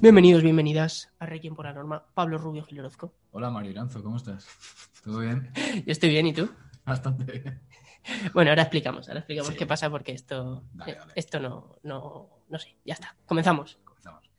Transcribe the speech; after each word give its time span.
Bienvenidos, 0.00 0.42
bienvenidas 0.42 1.10
a 1.18 1.26
Requiem 1.26 1.54
por 1.54 1.64
la 1.66 1.72
Norma. 1.72 2.04
Pablo 2.14 2.38
Rubio 2.38 2.64
Gil 2.64 2.80
Orozco. 2.80 3.12
Hola 3.32 3.50
Mario 3.50 3.70
Iranzo, 3.70 4.02
¿cómo 4.02 4.16
estás? 4.16 4.46
¿Todo 5.02 5.20
bien? 5.20 5.50
Yo 5.86 5.92
estoy 5.92 6.10
bien, 6.10 6.26
¿y 6.26 6.32
tú? 6.32 6.48
Bastante 6.84 7.24
bien. 7.24 7.62
Bueno, 8.32 8.50
ahora 8.50 8.62
explicamos, 8.62 9.06
ahora 9.08 9.20
explicamos 9.20 9.52
Sí. 9.52 9.56
qué 9.58 9.66
pasa 9.66 9.90
porque 9.90 10.12
esto, 10.12 10.64
Dale, 10.72 10.94
dale. 10.94 11.12
esto 11.14 11.40
no, 11.40 11.76
no, 11.82 12.30
no 12.48 12.58
sé, 12.58 12.74
ya 12.84 12.94
está. 12.94 13.14
Comenzamos. 13.26 13.78
Comenzamos. 13.84 14.30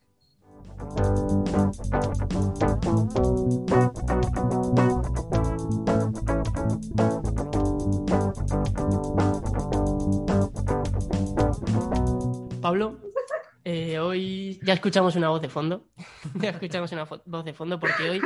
Pablo, 12.60 12.98
eh, 13.64 13.98
hoy 13.98 14.60
ya 14.62 14.74
escuchamos 14.74 15.16
una 15.16 15.28
voz 15.28 15.40
de 15.42 15.48
fondo. 15.48 15.86
ya 16.40 16.50
escuchamos 16.50 16.92
una 16.92 17.04
voz 17.04 17.44
de 17.44 17.52
fondo 17.54 17.78
porque 17.80 18.10
hoy 18.10 18.20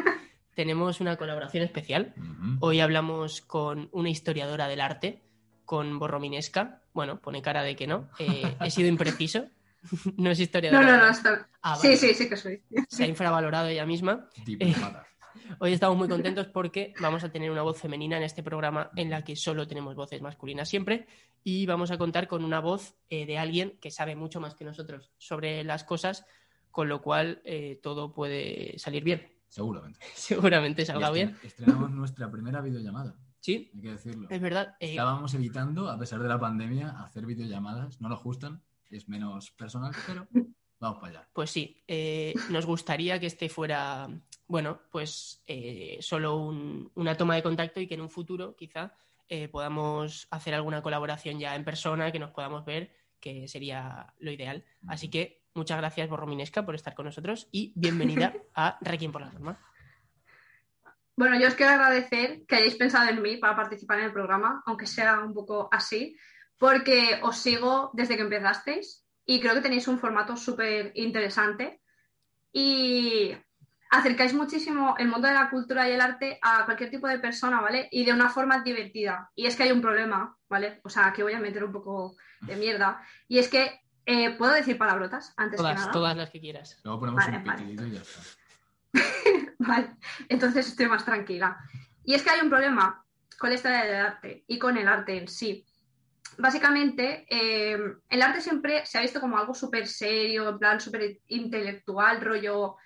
tenemos 0.54 1.00
una 1.00 1.16
colaboración 1.16 1.64
especial. 1.64 2.14
Hoy 2.60 2.80
hablamos 2.80 3.40
con 3.40 3.88
una 3.92 4.10
historiadora 4.10 4.68
del 4.68 4.80
arte, 4.80 5.22
con 5.64 5.98
Borrominesca. 5.98 6.82
Bueno, 6.92 7.20
pone 7.20 7.42
cara 7.42 7.62
de 7.62 7.76
que 7.76 7.86
no. 7.86 8.08
Eh, 8.18 8.56
he 8.60 8.70
sido 8.70 8.88
impreciso. 8.88 9.46
no 10.16 10.30
es 10.30 10.38
No, 10.38 10.42
historiadora. 10.44 10.86
no, 10.86 10.96
no, 10.98 11.04
arte. 11.04 11.16
está... 11.16 11.48
Ah, 11.62 11.76
Sí, 11.76 11.88
vale. 11.88 11.96
sí, 11.98 12.14
sí 12.14 12.28
que 12.28 12.36
soy. 12.36 12.62
Se 12.88 13.04
ha 13.04 13.06
infravalorado 13.06 13.68
ella 13.68 13.86
misma. 13.86 14.28
Hoy 15.58 15.72
estamos 15.72 15.96
muy 15.96 16.08
contentos 16.08 16.46
porque 16.48 16.94
vamos 17.00 17.24
a 17.24 17.30
tener 17.30 17.50
una 17.50 17.62
voz 17.62 17.78
femenina 17.80 18.16
en 18.16 18.22
este 18.22 18.42
programa 18.42 18.90
en 18.96 19.10
la 19.10 19.22
que 19.24 19.36
solo 19.36 19.66
tenemos 19.66 19.94
voces 19.94 20.20
masculinas 20.22 20.68
siempre 20.68 21.06
y 21.42 21.66
vamos 21.66 21.90
a 21.90 21.98
contar 21.98 22.26
con 22.28 22.44
una 22.44 22.60
voz 22.60 22.94
eh, 23.10 23.26
de 23.26 23.38
alguien 23.38 23.78
que 23.80 23.90
sabe 23.90 24.16
mucho 24.16 24.40
más 24.40 24.54
que 24.54 24.64
nosotros 24.64 25.10
sobre 25.18 25.62
las 25.64 25.84
cosas, 25.84 26.24
con 26.70 26.88
lo 26.88 27.02
cual 27.02 27.42
eh, 27.44 27.78
todo 27.82 28.12
puede 28.12 28.78
salir 28.78 29.04
bien. 29.04 29.28
Seguramente. 29.48 30.00
Seguramente 30.14 30.84
salga 30.86 31.10
bien. 31.10 31.34
estre- 31.36 31.46
Estrenamos 31.46 31.90
nuestra 31.90 32.30
primera 32.30 32.60
videollamada, 32.60 33.14
Sí, 33.40 33.70
hay 33.74 33.80
que 33.82 33.90
decirlo. 33.90 34.28
es 34.30 34.40
verdad. 34.40 34.74
eh, 34.80 34.90
Estábamos 34.92 35.34
evitando, 35.34 35.90
a 35.90 35.98
pesar 35.98 36.22
de 36.22 36.28
la 36.28 36.40
pandemia, 36.40 36.90
hacer 37.02 37.26
videollamadas. 37.26 38.00
No 38.00 38.08
nos 38.08 38.22
gustan, 38.22 38.62
es 38.90 39.06
menos 39.08 39.50
personal, 39.50 39.92
pero 40.06 40.26
vamos 40.80 40.98
para 41.00 41.18
allá. 41.20 41.28
Pues 41.32 41.50
sí, 41.50 41.82
eh, 41.88 42.34
nos 42.50 42.66
gustaría 42.66 43.18
que 43.20 43.26
este 43.26 43.48
fuera, 43.48 44.08
bueno, 44.46 44.80
pues 44.90 45.42
eh, 45.46 45.98
solo 46.00 46.36
un- 46.36 46.90
una 46.94 47.16
toma 47.16 47.34
de 47.36 47.42
contacto 47.42 47.80
y 47.80 47.86
que 47.86 47.94
en 47.94 48.00
un 48.02 48.10
futuro 48.10 48.54
quizá 48.56 48.92
eh, 49.28 49.48
podamos 49.48 50.28
hacer 50.30 50.54
alguna 50.54 50.82
colaboración 50.82 51.38
ya 51.38 51.54
en 51.56 51.64
persona, 51.64 52.12
que 52.12 52.18
nos 52.18 52.30
podamos 52.32 52.64
ver, 52.64 52.94
que 53.20 53.48
sería 53.48 54.12
lo 54.18 54.30
ideal. 54.30 54.64
Así 54.86 55.08
que 55.08 55.44
muchas 55.54 55.78
gracias, 55.78 56.10
Borrominesca, 56.10 56.64
por 56.66 56.74
estar 56.74 56.94
con 56.94 57.06
nosotros 57.06 57.48
y 57.50 57.72
bienvenida 57.74 58.34
a 58.54 58.76
Requiem 58.82 59.12
por 59.12 59.22
la 59.22 59.30
Norma. 59.32 59.58
Bueno, 61.16 61.38
yo 61.40 61.46
os 61.48 61.54
quiero 61.54 61.72
agradecer 61.72 62.44
que 62.46 62.56
hayáis 62.56 62.74
pensado 62.74 63.08
en 63.08 63.22
mí 63.22 63.36
para 63.36 63.54
participar 63.54 64.00
en 64.00 64.06
el 64.06 64.12
programa, 64.12 64.62
aunque 64.66 64.86
sea 64.86 65.20
un 65.20 65.32
poco 65.32 65.68
así, 65.70 66.16
porque 66.58 67.20
os 67.22 67.36
sigo 67.38 67.90
desde 67.94 68.16
que 68.16 68.22
empezasteis 68.22 69.03
y 69.26 69.40
creo 69.40 69.54
que 69.54 69.60
tenéis 69.60 69.88
un 69.88 69.98
formato 69.98 70.36
súper 70.36 70.92
interesante 70.94 71.80
y 72.52 73.34
acercáis 73.90 74.34
muchísimo 74.34 74.94
el 74.98 75.08
mundo 75.08 75.28
de 75.28 75.34
la 75.34 75.50
cultura 75.50 75.88
y 75.88 75.92
el 75.92 76.00
arte 76.00 76.38
a 76.42 76.64
cualquier 76.64 76.90
tipo 76.90 77.06
de 77.08 77.18
persona, 77.18 77.60
¿vale? 77.60 77.88
Y 77.90 78.04
de 78.04 78.12
una 78.12 78.28
forma 78.28 78.62
divertida. 78.62 79.30
Y 79.34 79.46
es 79.46 79.56
que 79.56 79.64
hay 79.64 79.72
un 79.72 79.80
problema, 79.80 80.36
¿vale? 80.48 80.80
O 80.84 80.88
sea, 80.88 81.12
que 81.12 81.22
voy 81.22 81.32
a 81.32 81.38
meter 81.40 81.64
un 81.64 81.72
poco 81.72 82.16
de 82.40 82.56
mierda. 82.56 83.00
Y 83.28 83.38
es 83.38 83.48
que, 83.48 83.80
eh, 84.06 84.30
¿puedo 84.36 84.52
decir 84.52 84.76
palabrotas 84.76 85.32
antes 85.36 85.58
que 85.58 85.62
Todas, 85.62 85.80
nada? 85.80 85.92
todas 85.92 86.16
las 86.16 86.30
que 86.30 86.40
quieras. 86.40 86.80
Luego 86.84 87.00
ponemos 87.00 87.24
Vale, 87.24 87.38
un 87.38 87.44
vale. 87.44 87.58
pitidito 87.58 87.86
y 87.86 87.90
ya 87.92 88.00
está. 88.02 88.20
Vale, 89.58 89.96
entonces 90.28 90.68
estoy 90.68 90.86
más 90.86 91.04
tranquila. 91.04 91.56
Y 92.04 92.14
es 92.14 92.22
que 92.22 92.30
hay 92.30 92.40
un 92.40 92.50
problema 92.50 93.04
con 93.38 93.48
la 93.50 93.56
historia 93.56 93.84
del 93.84 93.94
arte 93.96 94.44
y 94.46 94.58
con 94.58 94.76
el 94.76 94.86
arte 94.86 95.16
en 95.16 95.28
sí. 95.28 95.66
Básicamente, 96.38 97.26
eh, 97.28 97.78
el 98.08 98.22
arte 98.22 98.40
siempre 98.40 98.84
se 98.86 98.98
ha 98.98 99.02
visto 99.02 99.20
como 99.20 99.38
algo 99.38 99.54
súper 99.54 99.86
serio, 99.86 100.48
en 100.48 100.58
plan 100.58 100.80
súper 100.80 101.18
intelectual, 101.28 102.20
rollo. 102.20 102.76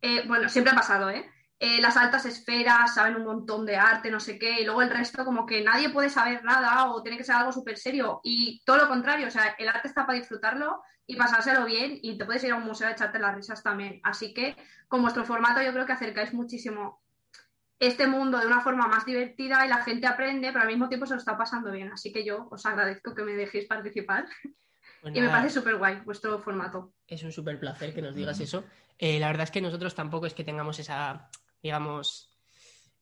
eh, 0.00 0.24
bueno, 0.26 0.48
siempre 0.48 0.72
ha 0.72 0.76
pasado, 0.76 1.10
¿eh? 1.10 1.28
Eh, 1.58 1.80
Las 1.80 1.96
altas 1.96 2.26
esferas 2.26 2.94
saben 2.94 3.14
un 3.16 3.24
montón 3.24 3.64
de 3.64 3.76
arte, 3.76 4.10
no 4.10 4.18
sé 4.18 4.38
qué, 4.38 4.60
y 4.60 4.64
luego 4.64 4.82
el 4.82 4.90
resto, 4.90 5.24
como 5.24 5.46
que 5.46 5.62
nadie 5.62 5.90
puede 5.90 6.10
saber 6.10 6.42
nada 6.44 6.90
o 6.90 7.02
tiene 7.02 7.18
que 7.18 7.24
ser 7.24 7.36
algo 7.36 7.52
súper 7.52 7.78
serio. 7.78 8.20
Y 8.24 8.62
todo 8.64 8.78
lo 8.78 8.88
contrario, 8.88 9.28
o 9.28 9.30
sea, 9.30 9.54
el 9.58 9.68
arte 9.68 9.88
está 9.88 10.04
para 10.06 10.18
disfrutarlo 10.18 10.82
y 11.06 11.16
pasárselo 11.16 11.64
bien, 11.66 11.98
y 12.02 12.18
te 12.18 12.24
puedes 12.24 12.42
ir 12.44 12.52
a 12.52 12.56
un 12.56 12.64
museo 12.64 12.88
a 12.88 12.92
echarte 12.92 13.18
las 13.20 13.34
risas 13.36 13.62
también. 13.62 14.00
Así 14.02 14.34
que 14.34 14.56
con 14.88 15.02
vuestro 15.02 15.24
formato 15.24 15.62
yo 15.62 15.72
creo 15.72 15.86
que 15.86 15.92
acercáis 15.92 16.32
muchísimo 16.32 17.01
este 17.86 18.06
mundo 18.06 18.38
de 18.38 18.46
una 18.46 18.60
forma 18.60 18.86
más 18.86 19.04
divertida 19.04 19.64
y 19.66 19.68
la 19.68 19.82
gente 19.82 20.06
aprende, 20.06 20.48
pero 20.52 20.62
al 20.62 20.68
mismo 20.68 20.88
tiempo 20.88 21.06
se 21.06 21.14
lo 21.14 21.18
está 21.18 21.36
pasando 21.36 21.70
bien. 21.72 21.90
Así 21.92 22.12
que 22.12 22.24
yo 22.24 22.48
os 22.50 22.64
agradezco 22.66 23.14
que 23.14 23.22
me 23.22 23.32
dejéis 23.32 23.66
participar 23.66 24.26
Pues 25.00 25.16
y 25.16 25.20
me 25.20 25.28
parece 25.28 25.54
súper 25.58 25.76
guay 25.76 26.00
vuestro 26.04 26.38
formato. 26.38 26.94
Es 27.08 27.22
un 27.24 27.32
súper 27.32 27.58
placer 27.58 27.92
que 27.92 28.02
nos 28.02 28.14
digas 28.14 28.38
eso. 28.40 28.64
Eh, 28.98 29.18
la 29.18 29.26
verdad 29.26 29.44
es 29.44 29.50
que 29.50 29.60
nosotros 29.60 29.94
tampoco 29.96 30.26
es 30.26 30.34
que 30.34 30.44
tengamos 30.44 30.78
esa, 30.78 31.28
digamos, 31.60 32.38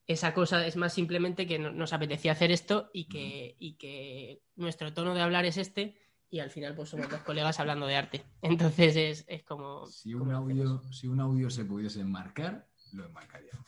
esa 0.07 0.33
cosa, 0.33 0.65
es 0.65 0.75
más 0.77 0.93
simplemente 0.93 1.45
que 1.45 1.59
no- 1.59 1.71
nos 1.71 1.93
apetecía 1.93 2.31
hacer 2.31 2.51
esto 2.51 2.89
y 2.91 3.07
que, 3.07 3.55
y 3.59 3.75
que 3.75 4.41
nuestro 4.55 4.91
tono 4.93 5.13
de 5.13 5.21
hablar 5.21 5.45
es 5.45 5.57
este 5.57 5.95
y 6.31 6.39
al 6.39 6.49
final 6.49 6.73
pues 6.73 6.89
somos 6.89 7.07
dos 7.09 7.21
colegas 7.21 7.59
hablando 7.59 7.85
de 7.85 7.97
arte. 7.97 8.23
Entonces 8.41 8.95
es, 8.95 9.25
es 9.27 9.43
como... 9.43 9.85
Si 9.85 10.13
un, 10.15 10.31
audio, 10.31 10.81
si 10.91 11.07
un 11.07 11.19
audio 11.19 11.49
se 11.51 11.65
pudiese 11.65 11.99
enmarcar, 12.01 12.67
lo 12.93 13.05
enmarcaríamos. 13.05 13.67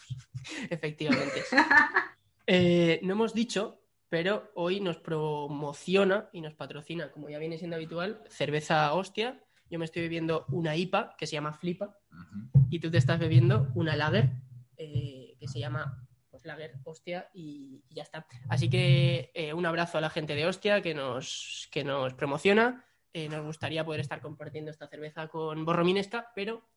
Efectivamente. 0.70 1.44
Eh, 2.46 3.00
no 3.04 3.14
hemos 3.14 3.34
dicho, 3.34 3.80
pero 4.10 4.52
hoy 4.56 4.82
nos 4.82 4.98
promociona 4.98 6.30
y 6.34 6.42
nos 6.42 6.54
patrocina, 6.54 7.10
como 7.10 7.30
ya 7.30 7.40
viene 7.40 7.58
siendo 7.58 7.78
habitual, 7.78 8.22
cerveza 8.28 8.94
hostia. 8.94 9.42
Yo 9.70 9.80
me 9.80 9.86
estoy 9.86 10.02
bebiendo 10.02 10.46
una 10.50 10.76
IPA 10.76 11.16
que 11.18 11.26
se 11.26 11.34
llama 11.34 11.54
Flipa. 11.54 11.98
Y 12.70 12.80
tú 12.80 12.92
te 12.92 12.98
estás 12.98 13.18
bebiendo 13.18 13.72
una 13.76 13.96
lager 13.96 14.30
eh, 14.76 15.38
que 15.40 15.48
se 15.48 15.60
llama 15.60 16.06
pues, 16.30 16.46
lager 16.46 16.76
hostia 16.84 17.30
y, 17.34 17.84
y 17.88 17.96
ya 17.96 18.04
está. 18.04 18.28
Así 18.50 18.70
que 18.70 19.32
eh, 19.34 19.54
un 19.54 19.66
abrazo 19.66 19.98
a 19.98 20.02
la 20.02 20.10
gente 20.10 20.36
de 20.36 20.46
hostia 20.46 20.82
que 20.82 20.94
nos, 20.94 21.70
que 21.72 21.84
nos 21.84 22.14
promociona. 22.14 22.86
Eh, 23.14 23.30
nos 23.30 23.46
gustaría 23.46 23.86
poder 23.86 24.02
estar 24.02 24.22
compartiendo 24.22 24.72
esta 24.72 24.88
cerveza 24.88 25.28
con 25.28 25.64
Borrominesca, 25.66 26.32
pero 26.34 26.68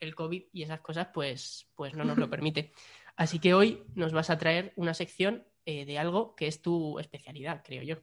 el 0.00 0.14
COVID 0.14 0.44
y 0.52 0.62
esas 0.62 0.80
cosas 0.80 1.08
pues, 1.12 1.68
pues 1.74 1.94
no 1.94 2.04
nos 2.04 2.18
lo 2.18 2.30
permite. 2.30 2.72
Así 3.16 3.38
que 3.38 3.54
hoy 3.54 3.84
nos 3.94 4.12
vas 4.12 4.30
a 4.30 4.38
traer 4.38 4.72
una 4.76 4.94
sección 4.94 5.46
eh, 5.64 5.84
de 5.84 5.98
algo 5.98 6.36
que 6.36 6.46
es 6.46 6.62
tu 6.62 6.98
especialidad, 6.98 7.62
creo 7.64 7.82
yo. 7.82 7.96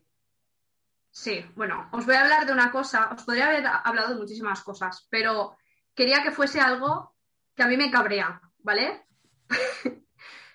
Sí, 1.12 1.46
bueno, 1.56 1.88
os 1.92 2.06
voy 2.06 2.16
a 2.16 2.22
hablar 2.22 2.46
de 2.48 2.54
una 2.54 2.72
cosa, 2.72 3.10
os 3.16 3.24
podría 3.24 3.46
haber 3.48 3.64
hablado 3.68 4.10
de 4.10 4.20
muchísimas 4.20 4.64
cosas, 4.64 5.08
pero 5.12 5.56
quería 5.94 6.24
que 6.24 6.32
fuese 6.32 6.60
algo 6.60 7.16
que 7.56 7.62
a 7.62 7.68
mí 7.68 7.78
me 7.78 7.92
cabrea, 7.92 8.42
¿vale? 8.60 9.06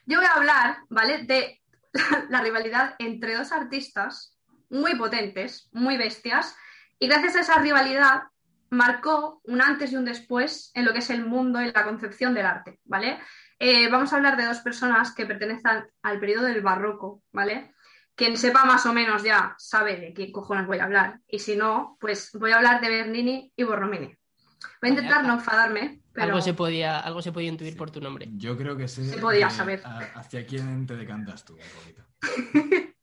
Yo 0.07 0.19
voy 0.19 0.27
a 0.27 0.35
hablar, 0.35 0.79
¿vale? 0.89 1.23
De 1.23 1.63
la 2.31 2.41
rivalidad 2.41 2.97
entre 2.99 3.37
dos 3.37 3.53
artistas 3.53 4.37
muy 4.69 4.97
potentes, 4.97 5.69
muy 5.73 5.97
bestias, 5.97 6.57
y 6.99 7.07
gracias 7.07 7.37
a 7.37 7.41
esa 7.41 7.59
rivalidad 7.61 8.25
marcó 8.71 9.41
un 9.45 9.61
antes 9.63 9.93
y 9.93 9.97
un 9.97 10.05
después 10.05 10.71
en 10.75 10.85
lo 10.85 10.93
que 10.93 10.99
es 10.99 11.11
el 11.11 11.25
mundo 11.25 11.61
y 11.63 11.73
la 11.73 11.85
concepción 11.85 12.35
del 12.35 12.47
arte, 12.47 12.79
¿vale? 12.85 13.19
eh, 13.61 13.89
vamos 13.91 14.13
a 14.13 14.17
hablar 14.17 14.37
de 14.37 14.45
dos 14.47 14.59
personas 14.61 15.13
que 15.15 15.27
pertenecen 15.27 15.85
al 16.03 16.21
periodo 16.21 16.45
del 16.47 16.61
barroco, 16.61 17.23
¿vale? 17.33 17.75
Quien 18.15 18.37
sepa 18.37 18.65
más 18.65 18.85
o 18.87 18.93
menos 18.93 19.23
ya 19.23 19.55
sabe 19.59 19.97
de 19.97 20.13
qué 20.15 20.31
cojones 20.33 20.67
voy 20.67 20.79
a 20.79 20.85
hablar. 20.85 21.19
Y 21.29 21.39
si 21.41 21.57
no, 21.57 21.97
pues 22.01 22.31
voy 22.35 22.51
a 22.53 22.57
hablar 22.57 22.81
de 22.81 22.89
Bernini 22.89 23.53
y 23.57 23.63
Borromini. 23.65 24.07
Voy 24.81 24.89
a 24.91 24.93
intentar 24.93 25.25
no 25.25 25.35
enfadarme, 25.35 26.01
pero... 26.13 26.27
Algo 26.29 26.41
se 26.41 26.53
podía, 26.55 26.99
algo 27.01 27.23
se 27.23 27.31
podía 27.33 27.49
intuir 27.49 27.77
por 27.77 27.91
tu 27.93 28.01
nombre. 28.01 28.29
Yo 28.33 28.57
creo 28.57 28.77
que 28.77 28.89
sé 28.89 29.05
Se 29.05 29.19
podía 29.19 29.51
saber. 29.51 29.83
a- 29.85 29.99
hacia 30.19 30.45
quién 30.47 30.85
te 30.87 30.97
decantas 30.97 31.45
tú 31.45 31.55
un 31.55 31.61
poquito. 31.81 32.05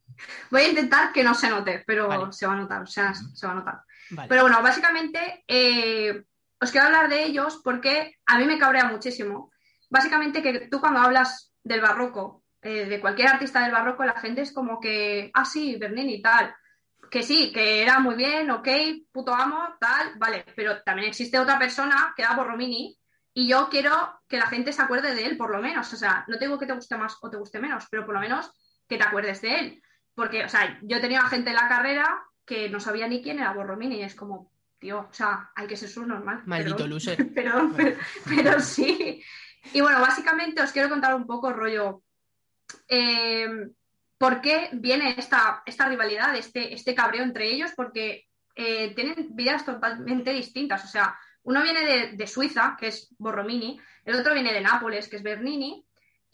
Voy 0.50 0.62
a 0.62 0.70
intentar 0.70 1.12
que 1.12 1.24
no 1.24 1.34
se 1.34 1.50
note, 1.50 1.84
pero 1.86 2.08
Vale. 2.08 2.32
se 2.32 2.48
va 2.48 2.54
a 2.54 2.58
notar, 2.58 2.82
o 2.84 2.88
sea, 2.88 3.14
se 3.14 3.46
va 3.46 3.54
a 3.54 3.56
notar. 3.56 3.82
Vale. 4.12 4.30
Pero 4.30 4.42
bueno, 4.44 4.62
básicamente 4.62 5.44
eh, 5.48 6.24
os 6.60 6.72
quiero 6.72 6.88
hablar 6.88 7.10
de 7.10 7.24
ellos 7.24 7.62
porque 7.64 8.16
a 8.26 8.38
mí 8.38 8.46
me 8.46 8.58
cabrea 8.58 8.86
muchísimo. 8.86 9.52
Básicamente 9.90 10.42
que 10.42 10.68
tú 10.68 10.80
cuando 10.80 11.00
hablas 11.00 11.54
del 11.64 11.82
barroco, 11.82 12.44
eh, 12.62 12.86
de 12.86 13.00
cualquier 13.00 13.28
artista 13.28 13.62
del 13.62 13.72
barroco, 13.72 14.04
la 14.04 14.20
gente 14.20 14.42
es 14.42 14.52
como 14.52 14.80
que, 14.80 15.30
ah, 15.34 15.46
sí, 15.46 15.76
Bernini 15.76 16.22
tal. 16.22 16.56
Que 17.12 17.22
sí, 17.22 17.52
que 17.54 17.84
era 17.84 18.00
muy 18.00 18.16
bien, 18.16 18.50
ok, 18.50 18.68
puto 19.12 19.34
amo, 19.34 19.76
tal, 19.80 20.14
vale. 20.18 20.46
Pero 20.56 20.82
también 20.82 21.10
existe 21.10 21.38
otra 21.38 21.60
persona 21.60 22.14
que 22.16 22.24
era 22.24 22.36
Borromini 22.36 22.98
y 23.34 23.48
yo 23.48 23.70
quiero 23.70 24.22
que 24.28 24.38
la 24.38 24.48
gente 24.48 24.74
se 24.74 24.82
acuerde 24.82 25.14
de 25.14 25.26
él, 25.26 25.38
por 25.38 25.52
lo 25.52 25.62
menos. 25.62 25.92
O 25.94 25.98
sea, 25.98 26.26
no 26.28 26.40
tengo 26.40 26.58
que 26.58 26.66
te 26.66 26.74
guste 26.74 26.98
más 26.98 27.18
o 27.22 27.30
te 27.30 27.38
guste 27.38 27.60
menos, 27.60 27.86
pero 27.92 28.06
por 28.06 28.16
lo 28.16 28.22
menos 28.22 28.50
que 28.88 28.98
te 28.98 29.04
acuerdes 29.04 29.42
de 29.42 29.60
él. 29.60 29.84
Porque, 30.16 30.46
o 30.46 30.50
sea, 30.50 30.80
yo 30.82 30.98
he 30.98 31.02
tenido 31.02 31.22
a 31.22 31.28
gente 31.30 31.50
en 31.50 31.56
la 31.56 31.68
carrera 31.68 32.24
que 32.46 32.70
no 32.70 32.80
sabía 32.80 33.08
ni 33.08 33.22
quién 33.22 33.40
era 33.40 33.54
Borromini 33.54 33.98
y 33.98 34.04
es 34.04 34.16
como, 34.16 34.52
tío, 34.80 35.08
o 35.10 35.14
sea, 35.14 35.52
hay 35.56 35.68
que 35.68 35.78
ser 35.78 35.90
subnormal. 35.90 36.44
Maldito 36.46 36.76
Perdón. 36.78 36.90
loser. 36.90 37.34
Perdón, 37.34 37.74
pero, 37.76 37.98
pero 38.26 38.60
sí. 38.60 39.22
Y 39.74 39.82
bueno, 39.82 40.00
básicamente 40.00 40.62
os 40.62 40.72
quiero 40.72 40.90
contar 40.90 41.14
un 41.16 41.26
poco 41.28 41.52
rollo. 41.52 42.02
eh, 42.88 43.48
¿Por 44.18 44.40
qué 44.42 44.70
viene 44.72 45.16
esta, 45.18 45.62
esta 45.66 45.90
rivalidad, 45.90 46.36
este, 46.38 46.74
este 46.74 46.96
cabreo 46.96 47.24
entre 47.24 47.52
ellos? 47.52 47.72
Porque 47.76 48.28
eh, 48.56 48.94
tienen 48.96 49.36
vidas 49.36 49.66
totalmente 49.66 50.32
distintas. 50.32 50.86
O 50.86 50.88
sea, 50.88 51.20
uno 51.44 51.62
viene 51.62 51.86
de, 51.86 52.12
de 52.14 52.28
Suiza, 52.28 52.78
que 52.80 52.88
es 52.88 53.14
Borromini, 53.18 53.80
el 54.06 54.16
otro 54.16 54.34
viene 54.34 54.54
de 54.54 54.62
Nápoles, 54.62 55.10
que 55.10 55.18
es 55.18 55.24
Bernini, 55.24 55.86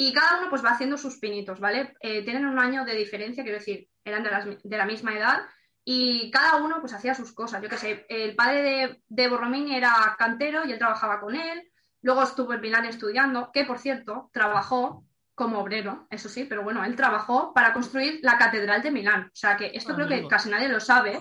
y 0.04 0.14
cada 0.14 0.40
uno 0.40 0.50
pues 0.50 0.64
va 0.66 0.72
haciendo 0.72 0.98
sus 0.98 1.18
pinitos, 1.20 1.60
¿vale? 1.60 1.94
Eh, 2.00 2.24
tienen 2.24 2.46
un 2.46 2.58
año 2.60 2.86
de 2.86 2.96
diferencia, 2.96 3.44
quiero 3.44 3.60
decir, 3.60 3.88
eran 4.04 4.24
de, 4.24 4.32
las- 4.32 4.46
de 4.64 4.78
la 4.78 4.86
misma 4.86 5.16
edad, 5.16 5.42
y 5.84 6.32
cada 6.32 6.56
uno 6.58 6.80
pues 6.80 6.94
hacía 6.94 7.14
sus 7.14 7.34
cosas. 7.34 7.62
Yo 7.62 7.70
qué 7.70 7.78
sé, 7.78 8.06
el 8.10 8.36
padre 8.36 8.62
de, 8.64 9.02
de 9.08 9.28
Borromini 9.28 9.76
era 9.76 10.16
cantero 10.18 10.66
y 10.66 10.72
él 10.72 10.80
trabajaba 10.80 11.20
con 11.20 11.36
él. 11.36 11.68
Luego 12.04 12.24
estuvo 12.24 12.54
en 12.54 12.62
Milán 12.62 12.86
estudiando, 12.86 13.52
que 13.54 13.64
por 13.66 13.78
cierto, 13.78 14.30
trabajó 14.34 15.04
como 15.36 15.60
obrero, 15.60 16.08
eso 16.10 16.30
sí, 16.30 16.46
pero 16.46 16.64
bueno, 16.64 16.84
él 16.84 16.96
trabajó 16.96 17.54
para 17.54 17.74
construir 17.74 18.20
la 18.24 18.38
Catedral 18.38 18.82
de 18.82 18.92
Milán. 18.92 19.22
O 19.28 19.36
sea 19.36 19.56
que 19.58 19.72
esto 19.74 19.94
Ah, 19.94 19.96
creo 19.96 20.08
que 20.08 20.28
casi 20.28 20.50
nadie 20.50 20.68
lo 20.70 20.80
sabe 20.80 21.20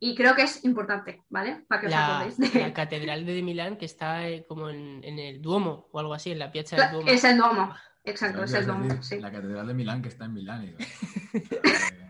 y 0.00 0.14
creo 0.14 0.34
que 0.34 0.42
es 0.42 0.64
importante, 0.64 1.22
¿vale? 1.28 1.64
Para 1.68 1.80
que 1.80 1.86
os 1.88 1.92
La, 1.92 2.06
acordéis 2.18 2.38
de 2.38 2.60
la 2.60 2.72
catedral 2.72 3.26
de 3.26 3.42
Milán 3.42 3.76
que 3.76 3.84
está 3.86 4.26
eh, 4.28 4.44
como 4.48 4.70
en, 4.70 5.02
en 5.04 5.18
el 5.18 5.40
Duomo 5.42 5.88
o 5.92 5.98
algo 6.00 6.14
así, 6.14 6.30
en 6.32 6.38
la 6.38 6.50
piazza 6.50 6.76
del 6.76 6.90
Duomo. 6.92 7.08
Es 7.08 7.22
el 7.24 7.36
Duomo, 7.36 7.74
exacto, 8.04 8.44
es 8.44 8.52
el 8.52 8.66
decir 8.66 9.02
sí. 9.02 9.20
La 9.20 9.30
Catedral 9.30 9.66
de 9.66 9.74
Milán, 9.74 10.02
que 10.02 10.08
está 10.08 10.24
en 10.24 10.34
Milán. 10.34 10.62
digo, 10.62 10.78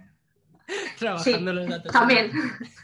Trabajando 0.99 1.53
los 1.53 1.69
datos. 1.69 1.93
También, 1.93 2.33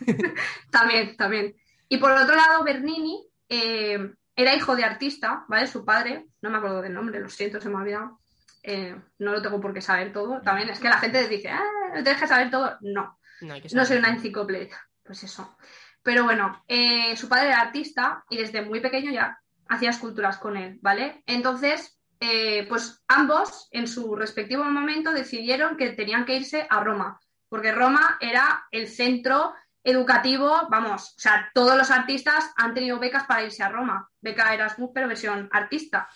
también, 0.70 1.16
también. 1.16 1.54
Y 1.88 1.98
por 1.98 2.10
otro 2.10 2.34
lado, 2.34 2.64
Bernini 2.64 3.24
eh, 3.48 4.12
era 4.34 4.54
hijo 4.54 4.74
de 4.74 4.84
artista, 4.84 5.44
¿vale? 5.48 5.66
Su 5.66 5.84
padre, 5.84 6.26
no 6.42 6.50
me 6.50 6.58
acuerdo 6.58 6.82
del 6.82 6.94
nombre, 6.94 7.20
lo 7.20 7.28
siento, 7.28 7.60
se 7.60 7.68
me 7.68 7.76
ha 7.76 7.80
olvidado. 7.80 8.20
Eh, 8.62 8.96
no 9.18 9.32
lo 9.32 9.40
tengo 9.40 9.60
por 9.60 9.72
qué 9.72 9.80
saber 9.80 10.12
todo. 10.12 10.40
También 10.42 10.68
es 10.68 10.80
que 10.80 10.88
la 10.88 10.98
gente 10.98 11.28
dice, 11.28 11.50
ah, 11.50 11.62
no 11.94 12.02
tienes 12.02 12.20
que 12.20 12.26
saber 12.26 12.50
todo. 12.50 12.76
No, 12.80 13.18
No, 13.40 13.54
hay 13.54 13.60
que 13.60 13.74
no 13.74 13.84
soy 13.84 13.98
una 13.98 14.10
enciclopedia. 14.10 14.76
Pues 15.04 15.22
eso. 15.22 15.56
Pero 16.02 16.24
bueno, 16.24 16.64
eh, 16.66 17.16
su 17.16 17.28
padre 17.28 17.48
era 17.48 17.60
artista 17.60 18.24
y 18.28 18.38
desde 18.38 18.62
muy 18.62 18.80
pequeño 18.80 19.12
ya 19.12 19.38
hacía 19.68 19.90
esculturas 19.90 20.38
con 20.38 20.56
él, 20.56 20.78
¿vale? 20.80 21.22
Entonces, 21.26 22.00
eh, 22.28 22.66
pues 22.68 23.04
ambos 23.08 23.68
en 23.70 23.86
su 23.86 24.16
respectivo 24.16 24.64
momento 24.64 25.12
decidieron 25.12 25.76
que 25.76 25.90
tenían 25.90 26.24
que 26.24 26.36
irse 26.36 26.66
a 26.68 26.80
Roma, 26.82 27.20
porque 27.48 27.72
Roma 27.72 28.18
era 28.20 28.66
el 28.70 28.88
centro 28.88 29.54
educativo, 29.84 30.66
vamos, 30.68 31.14
o 31.16 31.20
sea, 31.20 31.50
todos 31.54 31.76
los 31.76 31.90
artistas 31.90 32.52
han 32.56 32.74
tenido 32.74 32.98
becas 32.98 33.24
para 33.24 33.44
irse 33.44 33.62
a 33.62 33.68
Roma, 33.68 34.08
beca 34.20 34.52
Erasmus, 34.52 34.90
pero 34.92 35.06
versión 35.06 35.48
artista. 35.52 36.08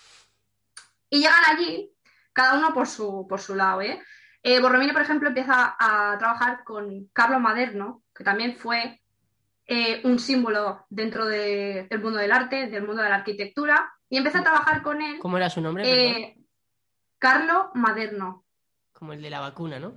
Y 1.09 1.19
llegan 1.21 1.45
allí, 1.47 1.91
cada 2.33 2.59
uno 2.59 2.73
por 2.75 2.87
su, 2.89 3.27
por 3.29 3.41
su 3.41 3.55
lado, 3.55 3.83
¿eh? 3.83 4.03
Eh, 4.43 4.59
Borromini, 4.61 4.93
por 4.93 5.03
ejemplo, 5.03 5.29
empieza 5.29 5.77
a 5.79 6.17
trabajar 6.19 6.65
con 6.65 7.09
Carlo 7.12 7.39
Maderno, 7.39 8.03
que 8.15 8.25
también 8.25 8.57
fue 8.57 9.01
eh, 9.67 10.01
un 10.03 10.19
símbolo 10.19 10.87
dentro 10.89 11.27
de- 11.27 11.87
del 11.89 12.01
mundo 12.01 12.19
del 12.19 12.33
arte, 12.33 12.67
del 12.69 12.85
mundo 12.85 13.03
de 13.03 13.09
la 13.09 13.17
arquitectura, 13.17 13.93
y 14.11 14.19
empieza 14.19 14.41
a 14.41 14.43
trabajar 14.43 14.83
con 14.83 15.01
él 15.01 15.19
¿Cómo 15.21 15.39
era 15.39 15.49
su 15.49 15.62
nombre? 15.62 15.85
Eh, 15.87 16.37
Carlo 17.19 17.71
Maderno. 17.75 18.45
Como 18.93 19.12
el 19.15 19.23
de 19.23 19.31
la 19.31 19.41
vacuna, 19.41 19.79
¿no? 19.79 19.95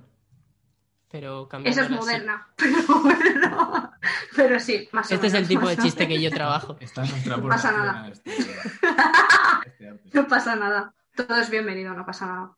Pero 1.10 1.48
cambiando 1.48 1.80
Eso 1.82 1.92
es 1.92 1.98
moderna, 1.98 2.48
pero 2.56 3.00
bueno, 3.00 3.92
pero 4.34 4.58
sí, 4.60 4.88
más 4.92 5.10
o 5.10 5.14
Este 5.14 5.26
es 5.28 5.34
el 5.34 5.46
menos, 5.46 5.48
tipo 5.48 5.68
de 5.68 5.76
chiste 5.76 6.08
que 6.08 6.20
yo 6.20 6.30
trabajo. 6.30 6.76
está 6.80 7.04
en 7.04 7.10
nuestra 7.10 7.36
No 7.36 7.48
pasa 7.48 7.72
nada. 7.72 8.08
este, 8.08 8.30
este. 9.66 10.00
No 10.12 10.26
pasa 10.26 10.56
nada. 10.56 10.94
Todo 11.14 11.36
es 11.36 11.50
bienvenido, 11.50 11.94
no 11.94 12.04
pasa 12.04 12.26
nada. 12.26 12.54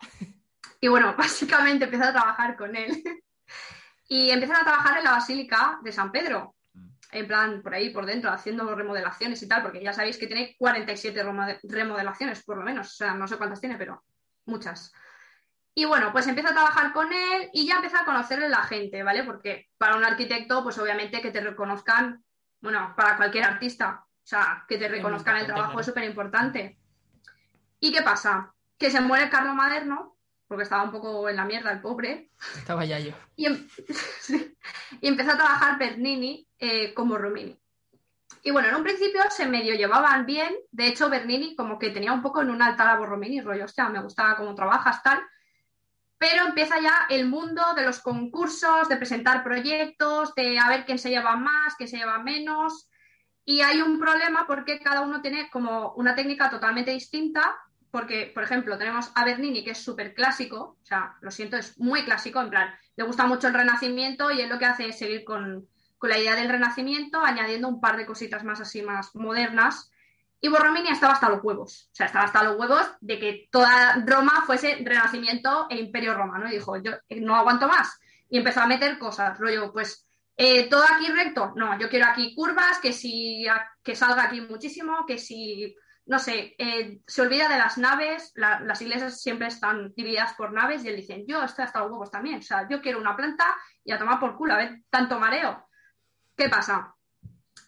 Y 0.81 0.89
bueno, 0.89 1.15
básicamente 1.17 1.85
empieza 1.85 2.09
a 2.09 2.13
trabajar 2.13 2.57
con 2.57 2.75
él. 2.77 3.03
Y 4.09 4.31
empiezan 4.31 4.57
a 4.57 4.65
trabajar 4.65 4.99
en 4.99 5.05
la 5.05 5.13
Basílica 5.13 5.79
de 5.83 5.93
San 5.93 6.11
Pedro. 6.11 6.56
En 7.13 7.27
plan, 7.27 7.63
por 7.63 7.75
ahí, 7.75 7.91
por 7.91 8.05
dentro, 8.05 8.31
haciendo 8.31 8.75
remodelaciones 8.75 9.43
y 9.43 9.49
tal, 9.49 9.63
porque 9.63 9.83
ya 9.83 9.93
sabéis 9.93 10.19
que 10.19 10.27
tiene 10.27 10.57
47 10.59 11.25
remode- 11.25 11.61
remodelaciones, 11.63 12.45
por 12.45 12.57
lo 12.59 12.65
menos. 12.65 12.89
O 12.89 12.97
sea, 12.97 13.15
no 13.15 13.29
sé 13.29 13.37
cuántas 13.37 13.61
tiene, 13.61 13.77
pero 13.77 14.03
muchas. 14.47 14.93
Y 15.75 15.85
bueno, 15.85 16.11
pues 16.11 16.27
empieza 16.27 16.51
a 16.51 16.55
trabajar 16.55 16.93
con 16.93 17.13
él 17.13 17.51
y 17.53 17.67
ya 17.67 17.77
empieza 17.77 18.01
a 18.01 18.05
conocerle 18.05 18.49
la 18.49 18.63
gente, 18.63 19.03
¿vale? 19.03 19.25
Porque 19.25 19.69
para 19.79 19.97
un 19.97 20.05
arquitecto, 20.05 20.63
pues 20.65 20.79
obviamente 20.79 21.21
que 21.21 21.31
te 21.31 21.41
reconozcan, 21.41 22.25
bueno, 22.61 22.95
para 22.97 23.17
cualquier 23.17 23.45
artista, 23.45 24.03
o 24.05 24.27
sea, 24.27 24.65
que 24.67 24.79
te 24.79 24.89
reconozcan 24.89 25.37
el 25.37 25.47
trabajo 25.47 25.79
es 25.79 25.87
súper 25.87 26.05
importante. 26.05 26.79
¿Y 27.79 27.93
qué 27.93 28.03
pasa? 28.03 28.53
Que 28.79 28.91
se 28.91 29.01
muere 29.01 29.29
Carlo 29.31 29.55
Maderno, 29.55 30.16
porque 30.47 30.63
estaba 30.65 30.85
un 30.85 30.93
poco 30.93 31.29
en 31.29 31.37
la 31.37 31.45
mierda 31.45 31.73
el 31.73 31.81
pobre, 31.81 32.31
Estaba 32.57 32.85
ya 32.85 32.99
yo. 32.99 33.13
y, 33.37 33.47
em- 33.47 33.69
y 35.01 35.09
empezó 35.09 35.33
a 35.33 35.37
trabajar 35.37 35.79
Bernini 35.79 36.47
eh, 36.59 36.95
con 36.95 37.09
Borromini. 37.09 37.59
Y 38.43 38.51
bueno, 38.53 38.69
en 38.69 38.77
un 38.77 38.83
principio 38.85 39.23
se 39.31 39.47
medio 39.47 39.75
llevaban 39.75 40.25
bien, 40.25 40.55
de 40.71 40.87
hecho 40.87 41.11
Bernini 41.11 41.57
como 41.57 41.79
que 41.79 41.91
tenía 41.91 42.13
un 42.13 42.23
poco 42.23 42.43
en 42.43 42.51
un 42.51 42.63
altar 42.63 42.89
a 42.89 42.97
Borromini, 42.97 43.41
rollo, 43.41 43.65
hostia, 43.65 43.89
me 43.89 44.01
gustaba 44.01 44.37
cómo 44.37 44.55
trabajas, 44.55 45.03
tal. 45.03 45.21
Pero 46.19 46.47
empieza 46.47 46.81
ya 46.81 47.07
el 47.11 47.27
mundo 47.27 47.63
de 47.75 47.83
los 47.83 48.01
concursos, 48.01 48.89
de 48.89 48.97
presentar 48.97 49.43
proyectos, 49.45 50.35
de 50.35 50.59
a 50.59 50.69
ver 50.69 50.87
quién 50.87 50.99
se 50.99 51.11
lleva 51.11 51.37
más, 51.37 51.75
quién 51.77 51.89
se 51.89 51.99
lleva 51.99 52.19
menos. 52.23 52.89
Y 53.45 53.61
hay 53.61 53.81
un 53.83 53.99
problema 53.99 54.47
porque 54.47 54.79
cada 54.81 55.03
uno 55.03 55.21
tiene 55.21 55.51
como 55.51 55.93
una 55.95 56.15
técnica 56.15 56.49
totalmente 56.49 56.91
distinta, 56.93 57.55
porque, 57.97 58.31
por 58.35 58.43
ejemplo, 58.43 58.77
tenemos 58.77 59.11
a 59.15 59.25
Bernini, 59.25 59.65
que 59.65 59.71
es 59.71 59.79
súper 59.79 60.13
clásico, 60.13 60.77
o 60.83 60.85
sea, 60.85 61.17
lo 61.23 61.31
siento, 61.31 61.57
es 61.57 61.79
muy 61.79 62.05
clásico, 62.05 62.43
en 62.43 62.51
plan, 62.51 62.75
le 62.95 63.05
gusta 63.05 63.25
mucho 63.25 63.49
el 63.49 63.55
Renacimiento 63.55 64.31
y 64.31 64.43
él 64.43 64.51
lo 64.51 64.59
que 64.59 64.67
hace 64.67 64.89
es 64.89 64.99
seguir 64.99 65.25
con, 65.25 65.67
con 65.97 66.11
la 66.11 66.19
idea 66.19 66.35
del 66.35 66.51
Renacimiento, 66.51 67.25
añadiendo 67.25 67.69
un 67.69 67.81
par 67.81 67.97
de 67.97 68.05
cositas 68.05 68.45
más 68.45 68.61
así, 68.61 68.83
más 68.83 69.15
modernas. 69.15 69.91
Y 70.43 70.49
Borromini 70.49 70.91
estaba 70.91 71.15
hasta 71.15 71.31
los 71.31 71.43
huevos, 71.43 71.89
o 71.91 71.95
sea, 71.95 72.05
estaba 72.05 72.27
hasta 72.27 72.43
los 72.43 72.59
huevos 72.59 72.87
de 73.01 73.19
que 73.19 73.49
toda 73.51 74.05
Roma 74.07 74.43
fuese 74.45 74.77
Renacimiento 74.85 75.67
e 75.71 75.79
Imperio 75.79 76.13
Romano. 76.13 76.49
Y 76.49 76.57
dijo, 76.57 76.77
yo 76.77 76.93
eh, 77.09 77.23
no 77.23 77.35
aguanto 77.35 77.67
más. 77.67 77.99
Y 78.29 78.37
empezó 78.37 78.61
a 78.61 78.67
meter 78.67 78.99
cosas, 78.99 79.39
rollo, 79.39 79.73
pues 79.73 80.07
eh, 80.37 80.69
todo 80.69 80.85
aquí 80.85 81.07
recto, 81.07 81.55
no, 81.57 81.79
yo 81.79 81.89
quiero 81.89 82.09
aquí 82.09 82.35
curvas, 82.35 82.79
que 82.79 82.93
si 82.93 83.47
que 83.83 83.97
salga 83.97 84.25
aquí 84.25 84.43
muchísimo, 84.43 85.07
que 85.07 85.17
si, 85.17 85.75
no 86.07 86.19
sé, 86.19 86.55
eh, 86.59 87.01
se 87.07 87.23
olvida 87.23 87.49
de 87.49 87.59
las 87.59 87.79
naves, 87.79 88.33
la- 88.37 88.61
las 88.61 88.81
iglesias 88.81 89.21
siempre 89.21 89.49
están 89.49 89.93
divididas 89.95 90.35
por 90.35 90.53
naves 90.53 90.85
y 90.85 90.89
él 90.89 90.97
dice, 90.97 91.25
yo 91.27 91.43
estoy 91.43 91.65
hasta 91.65 91.81
los 91.81 91.91
huevos 91.91 92.11
también, 92.11 92.39
o 92.39 92.43
sea, 92.43 92.69
yo 92.69 92.81
quiero 92.81 92.99
una 93.01 93.17
planta 93.17 93.45
y 93.85 93.93
a 93.93 93.99
tomar 93.99 94.19
por 94.21 94.37
culo, 94.37 94.55
a 94.55 94.59
ver, 94.59 94.83
tanto 94.91 95.19
mareo. 95.19 95.69
¿Qué 96.37 96.49
pasa? 96.49 96.95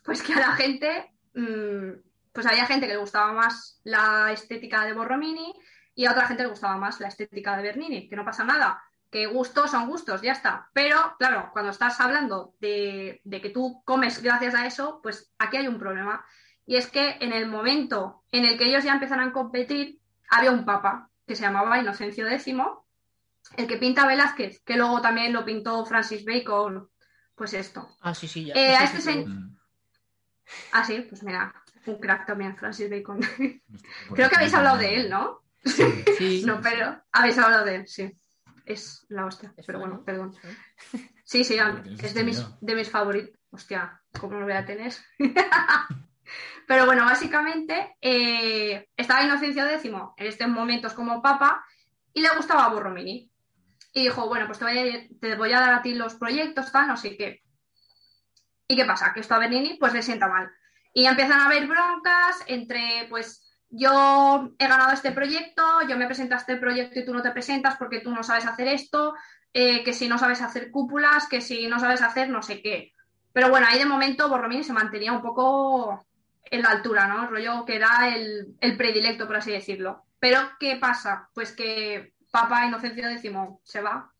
Pues 0.04 0.22
que 0.22 0.34
a 0.34 0.40
la 0.40 0.52
gente, 0.52 1.12
mm, 1.34 1.90
pues 2.32 2.46
había 2.46 2.66
gente 2.66 2.86
que 2.86 2.92
le 2.94 3.00
gustaba 3.00 3.32
más 3.32 3.80
la 3.84 4.30
estética 4.32 4.84
de 4.84 4.92
Borromini 4.92 5.52
y 5.94 6.06
a 6.06 6.12
otra 6.12 6.26
gente 6.28 6.44
le 6.44 6.50
gustaba 6.50 6.76
más 6.76 7.00
la 7.00 7.08
estética 7.08 7.56
de 7.56 7.62
Bernini, 7.64 8.08
que 8.08 8.14
no 8.16 8.24
pasa 8.24 8.44
nada, 8.44 8.80
que 9.10 9.26
gustos 9.26 9.70
son 9.70 9.88
gustos, 9.88 10.22
ya 10.22 10.32
está. 10.32 10.70
Pero, 10.72 11.16
claro, 11.18 11.50
cuando 11.52 11.70
estás 11.72 11.98
hablando 12.00 12.54
de, 12.60 13.20
de 13.24 13.40
que 13.40 13.50
tú 13.50 13.82
comes 13.84 14.22
gracias 14.22 14.54
a 14.54 14.66
eso, 14.66 15.00
pues 15.02 15.32
aquí 15.38 15.56
hay 15.56 15.66
un 15.66 15.78
problema. 15.78 16.24
Y 16.68 16.76
es 16.76 16.86
que 16.88 17.16
en 17.20 17.32
el 17.32 17.46
momento 17.48 18.24
en 18.30 18.44
el 18.44 18.58
que 18.58 18.66
ellos 18.66 18.84
ya 18.84 18.92
empiezan 18.92 19.20
a 19.20 19.32
competir, 19.32 20.00
había 20.28 20.50
un 20.52 20.66
papa 20.66 21.08
que 21.26 21.34
se 21.34 21.40
llamaba 21.42 21.78
Inocencio 21.78 22.28
X, 22.28 22.46
el 23.56 23.66
que 23.66 23.78
pinta 23.78 24.06
Velázquez, 24.06 24.60
que 24.66 24.76
luego 24.76 25.00
también 25.00 25.32
lo 25.32 25.46
pintó 25.46 25.86
Francis 25.86 26.26
Bacon, 26.26 26.90
pues 27.34 27.54
esto. 27.54 27.88
Ah, 28.02 28.14
sí, 28.14 28.28
sí, 28.28 28.44
ya. 28.44 28.52
Eh, 28.54 28.76
a 28.76 28.80
Sí, 28.80 28.84
este 28.84 29.00
sí, 29.00 29.02
sí. 29.12 29.24
se-. 29.24 30.58
Ah, 30.72 30.84
sí, 30.84 31.06
pues 31.08 31.22
mira, 31.22 31.54
un 31.86 31.98
crack 31.98 32.26
también, 32.26 32.54
Francis 32.54 32.90
Bacon. 32.90 33.18
Creo 34.14 34.28
que 34.28 34.36
habéis 34.36 34.52
hablado 34.52 34.76
de 34.76 34.94
él, 34.94 35.08
¿no? 35.08 35.40
Sí. 35.64 36.42
No, 36.46 36.60
pero 36.60 37.02
habéis 37.12 37.38
hablado 37.38 37.64
de 37.64 37.76
él, 37.76 37.88
sí. 37.88 38.12
Es 38.66 39.06
la 39.08 39.24
hostia, 39.24 39.54
Es 39.56 39.64
pero 39.64 39.78
bueno, 39.78 39.94
¿no? 39.94 40.04
perdón. 40.04 40.34
Sí, 41.24 41.44
sí, 41.44 41.56
es 42.02 42.12
de 42.12 42.24
mis, 42.24 42.44
de 42.60 42.74
mis 42.74 42.90
favoritos. 42.90 43.40
Hostia, 43.50 44.02
¿cómo 44.20 44.38
lo 44.38 44.44
voy 44.44 44.52
a 44.52 44.66
tener? 44.66 44.92
Pero 46.66 46.86
bueno, 46.86 47.04
básicamente 47.04 47.96
eh, 48.00 48.88
estaba 48.96 49.22
Inocencio 49.22 49.68
X 49.68 49.84
en 50.16 50.26
estos 50.26 50.48
momentos 50.48 50.92
como 50.94 51.22
papa 51.22 51.64
y 52.12 52.20
le 52.20 52.28
gustaba 52.36 52.68
Borromini. 52.68 53.30
Y 53.92 54.02
dijo, 54.02 54.28
bueno, 54.28 54.46
pues 54.46 54.58
te 54.58 54.64
voy, 54.64 54.78
a, 54.78 55.08
te 55.20 55.34
voy 55.36 55.52
a 55.52 55.60
dar 55.60 55.74
a 55.74 55.82
ti 55.82 55.94
los 55.94 56.14
proyectos, 56.14 56.70
tal, 56.70 56.88
no 56.88 56.96
sé 56.96 57.16
qué. 57.16 57.42
¿Y 58.68 58.76
qué 58.76 58.84
pasa? 58.84 59.12
Que 59.14 59.20
esto 59.20 59.34
a 59.34 59.38
Bernini 59.38 59.78
pues 59.78 59.92
le 59.94 60.02
sienta 60.02 60.28
mal. 60.28 60.50
Y 60.92 61.06
empiezan 61.06 61.40
a 61.40 61.46
haber 61.46 61.66
broncas 61.66 62.42
entre, 62.46 63.06
pues, 63.08 63.44
yo 63.70 64.50
he 64.58 64.66
ganado 64.66 64.92
este 64.92 65.12
proyecto, 65.12 65.62
yo 65.88 65.96
me 65.96 66.06
presento 66.06 66.34
a 66.34 66.38
este 66.38 66.56
proyecto 66.56 67.00
y 67.00 67.04
tú 67.04 67.12
no 67.12 67.22
te 67.22 67.30
presentas 67.30 67.76
porque 67.76 68.00
tú 68.00 68.10
no 68.10 68.22
sabes 68.22 68.46
hacer 68.46 68.68
esto, 68.68 69.14
eh, 69.52 69.84
que 69.84 69.92
si 69.92 70.08
no 70.08 70.18
sabes 70.18 70.40
hacer 70.40 70.70
cúpulas, 70.70 71.28
que 71.28 71.40
si 71.40 71.66
no 71.66 71.78
sabes 71.78 72.02
hacer 72.02 72.28
no 72.30 72.42
sé 72.42 72.62
qué. 72.62 72.92
Pero 73.32 73.50
bueno, 73.50 73.66
ahí 73.68 73.78
de 73.78 73.86
momento 73.86 74.28
Borromini 74.28 74.64
se 74.64 74.72
mantenía 74.72 75.12
un 75.12 75.22
poco 75.22 76.06
en 76.50 76.62
la 76.62 76.70
altura, 76.70 77.06
¿no? 77.06 77.24
El 77.24 77.28
rollo 77.30 77.64
que 77.64 77.76
era 77.76 78.08
el, 78.14 78.56
el 78.60 78.76
predilecto, 78.76 79.26
por 79.26 79.36
así 79.36 79.50
decirlo. 79.52 80.04
Pero, 80.18 80.40
¿qué 80.58 80.76
pasa? 80.76 81.28
Pues 81.34 81.52
que 81.52 82.14
Papa 82.30 82.66
Inocencio 82.66 83.08
X 83.08 83.30
se 83.64 83.80
va, 83.80 84.10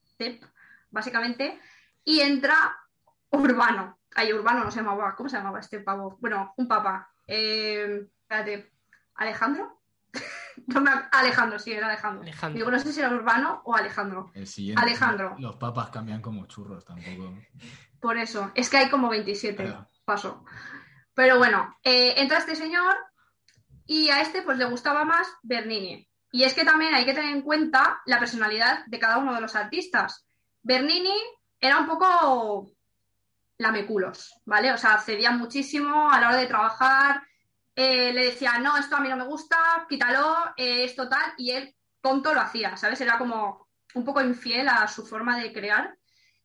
básicamente, 0.91 1.61
y 2.05 2.21
entra 2.21 2.77
Urbano. 3.31 3.99
Ay, 4.15 4.33
Urbano 4.33 4.65
no 4.65 4.71
se 4.71 4.81
llamaba, 4.81 5.15
¿cómo 5.15 5.29
se 5.29 5.37
llamaba 5.37 5.61
este 5.61 5.81
pavo? 5.81 6.17
Bueno, 6.21 6.55
un 6.57 6.67
papa. 6.67 7.11
Eh, 7.27 8.07
espérate, 8.23 8.73
¿Alejandro? 9.17 9.81
No 10.67 10.81
me 10.81 10.91
ac- 10.91 11.09
Alejandro, 11.13 11.59
sí, 11.59 11.73
era 11.73 11.87
Alejandro. 11.87 12.23
Alejandro. 12.23 12.59
Digo, 12.59 12.71
no 12.71 12.79
sé 12.81 12.93
si 12.93 12.99
era 13.01 13.11
Urbano 13.11 13.63
o 13.65 13.75
Alejandro. 13.77 14.33
El 14.35 14.47
siguiente. 14.47 14.83
Alejandro. 14.83 15.37
Los 15.39 15.55
papas 15.57 15.89
cambian 15.91 16.21
como 16.21 16.47
churros 16.47 16.85
tampoco. 16.85 17.33
Por 18.01 18.19
eso, 18.19 18.51
es 18.57 18.69
que 18.69 18.77
hay 18.79 18.91
como 18.91 19.09
27, 19.09 19.63
Claro. 19.65 19.87
paso. 20.05 20.45
Pero 21.19 21.37
bueno, 21.37 21.77
eh, 21.83 22.15
entra 22.19 22.39
este 22.39 22.55
señor 22.55 22.97
y 23.87 24.09
a 24.09 24.21
este 24.21 24.43
pues 24.43 24.57
le 24.57 24.67
gustaba 24.67 25.05
más 25.05 25.27
Bernini. 25.43 26.09
Y 26.31 26.45
es 26.45 26.55
que 26.55 26.65
también 26.65 26.95
hay 26.95 27.05
que 27.05 27.13
tener 27.13 27.35
en 27.35 27.43
cuenta 27.43 28.01
la 28.07 28.21
personalidad 28.21 28.87
de 28.87 29.01
cada 29.01 29.19
uno 29.19 29.35
de 29.35 29.41
los 29.41 29.57
artistas. 29.57 30.25
Bernini 30.63 31.17
era 31.61 31.79
un 31.79 31.89
poco 31.89 32.71
lameculos, 33.57 34.41
¿vale? 34.45 34.71
O 34.71 34.79
sea, 34.79 34.99
cedía 34.99 35.33
muchísimo 35.33 36.09
a 36.09 36.21
la 36.21 36.29
hora 36.29 36.37
de 36.37 36.47
trabajar, 36.47 37.21
eh, 37.75 38.13
le 38.13 38.27
decía, 38.27 38.57
no, 38.61 38.77
esto 38.77 38.95
a 38.95 39.01
mí 39.01 39.09
no 39.09 39.17
me 39.17 39.25
gusta, 39.25 39.87
quítalo, 39.89 40.55
eh, 40.57 40.85
esto 40.85 41.09
tal, 41.09 41.33
y 41.37 41.51
él 41.51 41.75
tonto 42.01 42.33
lo 42.33 42.43
hacía, 42.43 42.77
¿sabes? 42.77 43.01
Era 43.01 43.19
como 43.19 43.67
un 43.95 44.05
poco 44.05 44.21
infiel 44.21 44.69
a 44.69 44.87
su 44.87 45.05
forma 45.05 45.37
de 45.41 45.53
crear. 45.53 45.98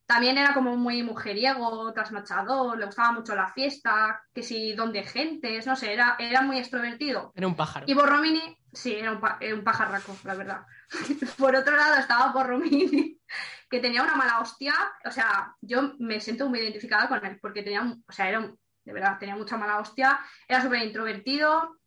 También 0.05 0.37
era 0.37 0.53
como 0.53 0.75
muy 0.75 1.01
mujeriego, 1.01 1.93
trasnochador, 1.93 2.77
le 2.77 2.85
gustaba 2.85 3.13
mucho 3.13 3.35
la 3.35 3.47
fiesta, 3.53 4.21
que 4.33 4.43
si 4.43 4.73
donde 4.73 5.03
gentes, 5.03 5.65
no 5.65 5.75
sé, 5.75 5.93
era, 5.93 6.15
era 6.19 6.41
muy 6.41 6.57
extrovertido. 6.57 7.31
Era 7.35 7.47
un 7.47 7.55
pájaro. 7.55 7.85
Y 7.87 7.93
Borromini, 7.93 8.57
sí, 8.73 8.93
era 8.95 9.13
un, 9.13 9.21
era 9.39 9.55
un 9.55 9.63
pajarraco, 9.63 10.15
la 10.25 10.35
verdad. 10.35 10.65
Por 11.37 11.55
otro 11.55 11.75
lado 11.77 11.95
estaba 11.95 12.31
Borromini, 12.33 13.17
que 13.69 13.79
tenía 13.79 14.03
una 14.03 14.15
mala 14.15 14.39
hostia. 14.39 14.73
O 15.05 15.11
sea, 15.11 15.55
yo 15.61 15.93
me 15.99 16.19
siento 16.19 16.49
muy 16.49 16.59
identificada 16.59 17.07
con 17.07 17.25
él, 17.25 17.39
porque 17.41 17.63
tenía, 17.63 17.81
o 17.81 18.11
sea, 18.11 18.27
era 18.27 18.39
un- 18.39 18.59
de 18.83 18.91
verdad, 18.93 19.17
tenía 19.17 19.37
mucha 19.37 19.55
mala 19.55 19.79
hostia, 19.79 20.19
era 20.47 20.61
súper 20.61 20.81
introvertido. 20.83 21.79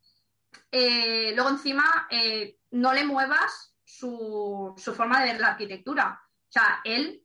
Eh, 0.72 1.32
luego 1.34 1.50
encima, 1.50 2.06
eh, 2.10 2.56
no 2.70 2.94
le 2.94 3.04
muevas 3.04 3.76
su, 3.84 4.72
su 4.76 4.94
forma 4.94 5.20
de 5.20 5.32
ver 5.32 5.40
la 5.40 5.48
arquitectura. 5.48 6.20
O 6.24 6.50
sea, 6.52 6.80
él 6.84 7.20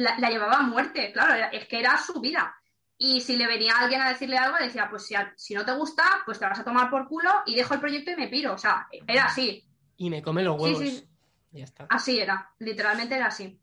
la, 0.00 0.18
la 0.18 0.30
llevaba 0.30 0.58
a 0.58 0.62
muerte, 0.62 1.12
claro, 1.12 1.34
es 1.52 1.66
que 1.66 1.78
era 1.80 1.96
su 1.98 2.20
vida. 2.20 2.54
Y 2.98 3.20
si 3.20 3.36
le 3.36 3.46
venía 3.46 3.72
alguien 3.78 4.02
a 4.02 4.10
decirle 4.10 4.36
algo, 4.36 4.58
le 4.58 4.66
decía, 4.66 4.88
pues 4.90 5.06
si, 5.06 5.14
a- 5.14 5.32
si 5.36 5.54
no 5.54 5.64
te 5.64 5.72
gusta, 5.72 6.04
pues 6.26 6.38
te 6.38 6.44
vas 6.46 6.58
a 6.58 6.64
tomar 6.64 6.90
por 6.90 7.08
culo 7.08 7.30
y 7.46 7.54
dejo 7.54 7.74
el 7.74 7.80
proyecto 7.80 8.10
y 8.10 8.16
me 8.16 8.28
piro. 8.28 8.52
O 8.54 8.58
sea, 8.58 8.86
era 9.06 9.24
así, 9.24 9.64
Y 9.96 10.10
me 10.10 10.20
come 10.22 10.42
los 10.42 10.60
huevos. 10.60 10.80
sí. 10.80 11.06
Ya 11.52 11.64
está. 11.64 11.86
así 11.90 12.20
era, 12.20 12.48
literalmente 12.60 13.16
era 13.16 13.26
así. 13.26 13.58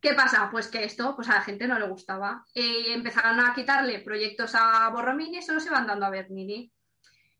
¿Qué 0.00 0.12
pasa? 0.14 0.48
Pues 0.52 0.68
que 0.68 0.84
esto 0.84 1.16
pues 1.16 1.28
a 1.30 1.34
la 1.36 1.40
gente 1.40 1.66
no 1.66 1.78
le 1.78 1.88
gustaba. 1.88 2.44
Eh, 2.54 2.92
empezaron 2.92 3.40
a 3.40 3.54
quitarle 3.54 4.00
proyectos 4.00 4.54
a 4.54 4.88
Borromini 4.90 5.38
y 5.38 5.42
se 5.42 5.52
los 5.54 5.64
iban 5.66 5.86
dando 5.86 6.04
a 6.06 6.10
Bernini. 6.10 6.70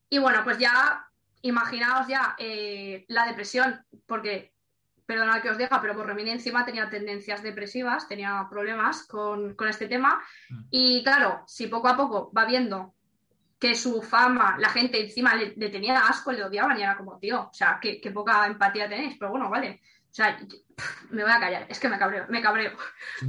Y 0.08 0.18
bueno, 0.18 0.42
pues 0.44 0.58
ya, 0.58 1.06
imaginaos 1.42 2.08
ya 2.08 2.34
eh, 2.38 3.04
la 3.08 3.26
depresión, 3.26 3.84
porque, 4.06 4.53
perdonad 5.06 5.42
que 5.42 5.50
os 5.50 5.58
diga, 5.58 5.80
pero 5.80 5.94
Borromini 5.94 6.30
encima 6.30 6.64
tenía 6.64 6.88
tendencias 6.88 7.42
depresivas, 7.42 8.08
tenía 8.08 8.46
problemas 8.50 9.06
con, 9.06 9.54
con 9.54 9.68
este 9.68 9.87
tema. 9.87 10.23
Mm. 10.50 10.62
Y 10.70 11.04
claro, 11.04 11.44
si 11.46 11.66
poco 11.66 11.88
a 11.88 11.96
poco 11.96 12.32
va 12.37 12.44
viendo 12.44 12.94
que 13.58 13.75
su 13.75 14.02
fama, 14.02 14.56
la 14.58 14.68
gente 14.68 15.00
encima 15.00 15.34
le, 15.34 15.54
le 15.56 15.68
tenía 15.70 16.06
asco, 16.06 16.32
le 16.32 16.44
odiaban 16.44 16.78
y 16.78 16.82
era 16.82 16.96
como, 16.96 17.18
tío, 17.18 17.49
o 17.49 17.54
sea, 17.54 17.78
qué, 17.80 18.00
qué 18.00 18.11
poca 18.11 18.46
empatía 18.46 18.88
tenéis, 18.88 19.16
pero 19.18 19.30
bueno, 19.30 19.49
vale. 19.49 19.80
O 20.11 20.16
sea, 20.16 20.38
me 21.11 21.23
voy 21.23 21.32
a 21.32 21.40
callar, 21.40 21.66
es 21.68 21.80
que 21.80 21.88
me 21.88 21.99
cabreo, 21.99 22.26
me 22.28 22.40
cabreo. 22.40 22.76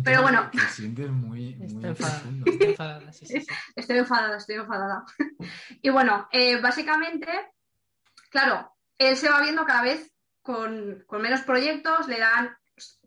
Pero 0.04 0.22
bueno. 0.22 0.52
Que 0.52 0.60
sientes 0.60 1.10
muy, 1.10 1.56
muy 1.56 1.66
Está 1.66 1.88
enfadada. 1.88 2.20
profundo. 2.22 2.46
Está 2.52 2.66
enfadada, 2.66 3.14
sí, 3.14 3.26
sí, 3.26 3.42
sí. 3.42 3.48
Estoy 3.76 3.98
enfadada, 3.98 4.38
estoy 4.38 4.56
enfadada. 4.56 5.06
Y 5.82 5.90
bueno, 5.90 6.28
eh, 6.32 6.60
básicamente, 6.62 7.28
claro, 8.30 8.76
él 8.98 9.18
se 9.18 9.30
va 9.30 9.42
viendo 9.42 9.66
cada 9.66 9.82
vez 9.82 10.12
con, 10.46 11.04
con 11.08 11.24
menos 11.24 11.42
proyectos, 11.42 12.08
le 12.08 12.20
dan 12.20 12.56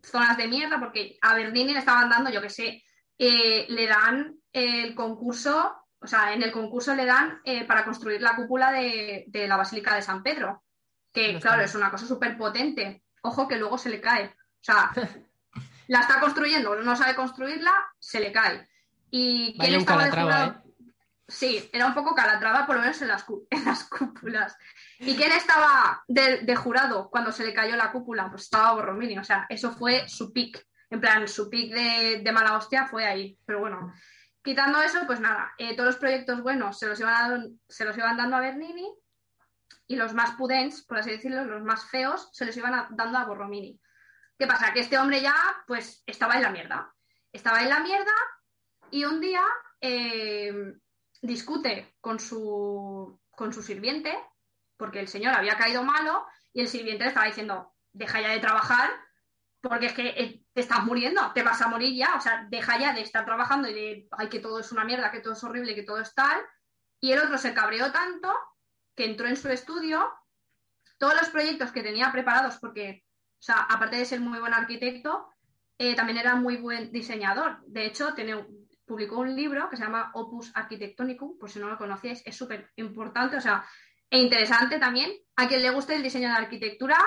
zonas 0.03 0.35
de 0.35 0.47
mierda, 0.47 0.77
porque 0.79 1.17
a 1.21 1.33
Bernini 1.33 1.71
le 1.71 1.79
estaban 1.79 2.09
dando, 2.09 2.29
yo 2.29 2.41
que 2.41 2.49
sé, 2.49 2.83
eh, 3.17 3.65
le 3.69 3.87
dan 3.87 4.35
el 4.51 4.93
concurso, 4.93 5.85
o 5.99 6.07
sea, 6.07 6.33
en 6.33 6.43
el 6.43 6.51
concurso 6.51 6.93
le 6.93 7.05
dan 7.05 7.39
eh, 7.45 7.65
para 7.65 7.85
construir 7.85 8.21
la 8.21 8.35
cúpula 8.35 8.73
de, 8.73 9.23
de 9.27 9.47
la 9.47 9.55
Basílica 9.55 9.95
de 9.95 10.01
San 10.01 10.21
Pedro, 10.21 10.63
que 11.13 11.33
No 11.33 11.39
claro, 11.39 11.61
es 11.61 11.73
una 11.75 11.89
cosa 11.89 12.05
súper 12.05 12.37
potente. 12.37 13.03
Ojo 13.21 13.47
que 13.47 13.57
luego 13.57 13.77
se 13.77 13.89
le 13.89 14.01
cae. 14.01 14.25
O 14.25 14.63
sea, 14.63 14.91
la 15.87 15.99
está 16.01 16.19
construyendo, 16.19 16.75
no 16.75 16.95
sabe 16.95 17.15
construirla, 17.15 17.73
se 17.99 18.19
le 18.19 18.33
cae. 18.33 18.67
¿Y 19.09 19.57
quién 19.57 19.57
Vaya 19.59 19.75
un 19.75 19.81
estaba 19.81 20.03
de 20.03 20.11
jurado? 20.11 20.63
Sí, 21.25 21.69
era 21.71 21.85
un 21.85 21.93
poco 21.93 22.15
calatrava, 22.15 22.65
por 22.65 22.75
lo 22.75 22.81
menos 22.81 23.01
en 23.01 23.07
las, 23.07 23.25
en 23.49 23.65
las 23.65 23.85
cúpulas. 23.85 24.57
¿Y 24.99 25.15
quién 25.15 25.31
estaba 25.31 26.03
de, 26.07 26.55
jurado 26.55 27.09
cuando 27.09 27.31
se 27.31 27.45
le 27.45 27.53
cayó 27.53 27.75
la 27.75 27.91
cúpula? 27.91 28.29
Pues 28.29 28.43
estaba 28.43 28.73
Borromini, 28.73 29.17
o 29.17 29.23
sea, 29.23 29.45
eso 29.49 29.71
fue 29.71 30.07
su 30.09 30.33
pick. 30.33 30.65
En 30.89 30.99
plan, 30.99 31.27
su 31.27 31.49
pick 31.49 31.73
de, 31.73 32.21
de 32.23 32.31
mala 32.31 32.57
hostia 32.57 32.85
fue 32.85 33.05
ahí. 33.05 33.37
Pero 33.45 33.59
bueno, 33.59 33.93
quitando 34.43 34.81
eso, 34.81 34.99
pues 35.07 35.19
nada, 35.19 35.53
eh, 35.57 35.75
todos 35.75 35.87
los 35.87 35.95
proyectos 35.97 36.41
buenos 36.41 36.77
se 36.77 36.87
los, 36.87 36.99
iban 36.99 37.13
dando- 37.29 37.49
se 37.67 37.85
los 37.85 37.97
iban 37.97 38.17
dando 38.17 38.35
a 38.35 38.41
Bernini 38.41 38.93
y 39.87 39.95
los 39.95 40.13
más 40.13 40.31
pudents, 40.31 40.83
por 40.83 40.97
así 40.97 41.11
decirlo, 41.11 41.45
los 41.45 41.63
más 41.63 41.85
feos, 41.89 42.29
se 42.33 42.45
los 42.45 42.55
iban 42.57 42.73
a- 42.73 42.87
dando 42.91 43.17
a 43.19 43.25
Borromini. 43.25 43.79
¿Qué 44.37 44.47
pasa? 44.47 44.73
Que 44.73 44.81
este 44.81 44.97
hombre 44.97 45.21
ya, 45.21 45.35
pues, 45.65 46.03
estaba 46.05 46.35
en 46.35 46.41
la 46.43 46.51
mierda. 46.51 46.93
Estaba 47.31 47.61
en 47.61 47.69
la 47.69 47.79
mierda 47.79 48.11
y 48.91 49.05
un 49.05 49.21
día 49.21 49.43
eh, 49.81 50.73
discute 51.21 51.95
con 52.01 52.19
su, 52.19 53.19
con 53.31 53.53
su 53.53 53.61
sirviente, 53.61 54.17
porque 54.79 55.01
el 55.01 55.09
señor 55.09 55.35
había 55.35 55.57
caído 55.57 55.83
malo 55.83 56.25
y 56.53 56.61
el 56.61 56.69
sirviente 56.69 57.03
le 57.03 57.09
estaba 57.09 57.27
diciendo, 57.27 57.75
deja 57.91 58.21
ya 58.21 58.29
de 58.29 58.39
trabajar, 58.39 58.89
porque 59.61 59.87
es 59.87 59.93
que 59.93 60.07
eh, 60.07 60.41
te 60.53 60.61
estás 60.61 60.85
muriendo, 60.85 61.33
te 61.33 61.43
vas 61.43 61.61
a 61.61 61.67
morir 61.67 61.93
ya, 61.93 62.15
o 62.15 62.21
sea, 62.21 62.47
deja 62.49 62.79
ya 62.79 62.93
de 62.93 63.01
estar 63.01 63.25
trabajando 63.25 63.67
y 63.67 63.73
de, 63.73 64.07
ay, 64.11 64.29
que 64.29 64.39
todo 64.39 64.57
es 64.59 64.71
una 64.71 64.85
mierda, 64.85 65.11
que 65.11 65.19
todo 65.19 65.33
es 65.33 65.43
horrible, 65.43 65.75
que 65.75 65.83
todo 65.83 65.99
es 65.99 66.15
tal. 66.15 66.39
Y 67.01 67.11
el 67.11 67.19
otro 67.19 67.37
se 67.37 67.53
cabreó 67.53 67.91
tanto 67.91 68.33
que 68.95 69.03
entró 69.03 69.27
en 69.27 69.35
su 69.35 69.49
estudio, 69.49 70.09
todos 70.97 71.13
los 71.15 71.29
proyectos 71.29 71.71
que 71.71 71.83
tenía 71.83 72.11
preparados, 72.13 72.57
porque, 72.57 73.03
o 73.05 73.41
sea, 73.41 73.57
aparte 73.69 73.97
de 73.97 74.05
ser 74.05 74.21
muy 74.21 74.39
buen 74.39 74.53
arquitecto, 74.53 75.27
eh, 75.77 75.93
también 75.93 76.19
era 76.19 76.35
muy 76.35 76.55
buen 76.55 76.89
diseñador. 76.91 77.59
De 77.65 77.85
hecho, 77.85 78.13
publicó 78.85 79.19
un 79.19 79.35
libro 79.35 79.69
que 79.69 79.75
se 79.75 79.83
llama 79.83 80.11
Opus 80.13 80.51
Architectonicum, 80.55 81.37
por 81.37 81.49
si 81.49 81.59
no 81.59 81.67
lo 81.67 81.77
conocéis, 81.77 82.21
es 82.25 82.35
súper 82.35 82.71
importante, 82.77 83.35
o 83.35 83.41
sea, 83.41 83.65
e 84.09 84.19
interesante 84.19 84.79
también. 84.79 85.11
A 85.35 85.47
quien 85.47 85.61
le 85.61 85.69
guste 85.69 85.95
el 85.95 86.03
diseño 86.03 86.27
de 86.29 86.35
arquitectura, 86.35 86.97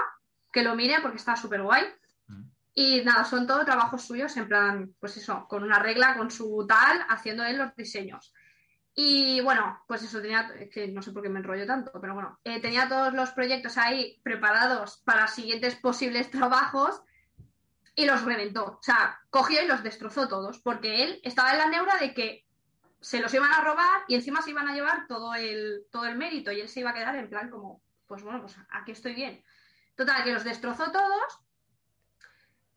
que 0.52 0.62
lo 0.62 0.74
mire 0.74 1.00
porque 1.00 1.18
está 1.18 1.36
súper 1.36 1.62
guay. 1.62 1.84
Mm. 2.28 2.42
Y 2.74 3.02
nada, 3.04 3.24
son 3.24 3.46
todos 3.46 3.64
trabajos 3.64 4.02
suyos, 4.02 4.36
en 4.36 4.48
plan, 4.48 4.94
pues 4.98 5.16
eso, 5.16 5.46
con 5.48 5.62
una 5.62 5.78
regla, 5.78 6.16
con 6.16 6.30
su 6.30 6.64
tal, 6.66 7.04
haciendo 7.08 7.44
él 7.44 7.58
los 7.58 7.74
diseños. 7.76 8.32
Y 8.94 9.40
bueno, 9.40 9.82
pues 9.86 10.02
eso 10.02 10.20
tenía, 10.20 10.50
es 10.58 10.68
que 10.68 10.88
no 10.88 11.00
sé 11.00 11.12
por 11.12 11.22
qué 11.22 11.30
me 11.30 11.38
enrollo 11.38 11.66
tanto, 11.66 11.92
pero 12.00 12.14
bueno, 12.14 12.38
eh, 12.44 12.60
tenía 12.60 12.88
todos 12.88 13.14
los 13.14 13.30
proyectos 13.30 13.78
ahí 13.78 14.20
preparados 14.22 15.02
para 15.04 15.26
siguientes 15.28 15.76
posibles 15.76 16.30
trabajos 16.30 17.00
y 17.94 18.04
los 18.04 18.22
reventó. 18.22 18.64
O 18.64 18.82
sea, 18.82 19.18
cogió 19.30 19.62
y 19.62 19.66
los 19.66 19.82
destrozó 19.82 20.28
todos, 20.28 20.58
porque 20.58 21.04
él 21.04 21.20
estaba 21.22 21.52
en 21.52 21.58
la 21.58 21.68
neura 21.68 21.96
de 21.96 22.12
que 22.12 22.46
se 23.02 23.20
los 23.20 23.34
iban 23.34 23.52
a 23.52 23.60
robar 23.62 24.04
y 24.08 24.14
encima 24.14 24.40
se 24.40 24.50
iban 24.50 24.68
a 24.68 24.74
llevar 24.74 25.06
todo 25.06 25.34
el, 25.34 25.84
todo 25.90 26.06
el 26.06 26.16
mérito 26.16 26.50
y 26.52 26.60
él 26.60 26.68
se 26.68 26.80
iba 26.80 26.90
a 26.90 26.94
quedar 26.94 27.14
en 27.16 27.28
plan 27.28 27.50
como, 27.50 27.82
pues 28.06 28.22
bueno, 28.22 28.40
pues 28.40 28.56
aquí 28.70 28.92
estoy 28.92 29.14
bien. 29.14 29.44
Total, 29.96 30.24
que 30.24 30.32
los 30.32 30.44
destrozó 30.44 30.90
todos 30.90 31.40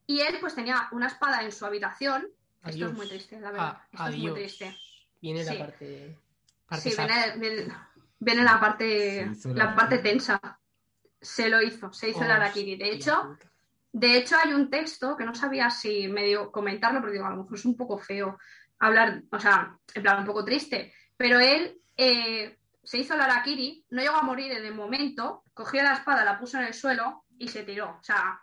y 0.07 0.19
él 0.21 0.37
pues 0.39 0.55
tenía 0.55 0.87
una 0.91 1.07
espada 1.07 1.41
en 1.43 1.51
su 1.51 1.65
habitación. 1.65 2.23
Esto 2.63 2.69
Adiós. 2.69 2.91
es 2.91 2.97
muy 2.97 3.07
triste, 3.07 3.39
la 3.39 3.51
verdad. 3.51 3.77
Ah, 3.77 3.87
Esto 3.91 4.03
es 4.07 4.11
muy 4.17 4.21
adiós. 4.27 4.33
triste. 4.35 4.77
Viene 5.21 5.43
la 5.43 5.57
parte. 5.57 6.17
parte 6.67 6.89
Sí, 6.89 6.95
viene, 6.97 7.37
viene- 7.37 7.73
viene 8.19 8.43
la 8.43 8.59
parte, 8.59 9.31
la 9.45 9.53
la- 9.65 9.75
parte 9.75 9.99
tensa. 9.99 10.39
Se 11.21 11.49
lo 11.49 11.61
hizo, 11.61 11.91
se 11.93 12.09
hizo 12.09 12.23
el 12.23 12.31
Arakiri. 12.31 12.75
De 12.75 12.91
hecho, 12.91 13.37
de 13.91 14.17
hecho, 14.17 14.35
hay 14.43 14.53
un 14.53 14.69
texto 14.69 15.15
que 15.15 15.23
no 15.25 15.33
sabía 15.33 15.69
si 15.69 16.07
medio 16.07 16.51
comentarlo, 16.51 16.99
porque 16.99 17.13
digo, 17.13 17.25
a 17.25 17.31
lo 17.31 17.37
mejor 17.37 17.55
es 17.57 17.65
un 17.65 17.77
poco 17.77 17.97
feo 17.97 18.37
hablar, 18.79 19.23
o 19.31 19.39
sea, 19.39 19.77
en 19.93 20.01
plan 20.01 20.19
un 20.19 20.25
poco 20.25 20.43
triste, 20.43 20.93
pero 21.17 21.39
él 21.39 21.79
eh, 21.97 22.57
se 22.83 22.97
hizo 22.97 23.13
el 23.13 23.21
Arakiri, 23.21 23.85
no 23.89 24.01
llegó 24.01 24.15
a 24.15 24.23
morir 24.23 24.51
en 24.51 24.65
el 24.65 24.73
momento, 24.75 25.43
cogió 25.53 25.81
la 25.83 25.93
espada, 25.93 26.23
la 26.23 26.39
puso 26.39 26.57
en 26.57 26.65
el 26.65 26.73
suelo 26.73 27.25
y 27.37 27.47
se 27.47 27.63
tiró. 27.63 27.97
O 27.99 28.03
sea, 28.03 28.39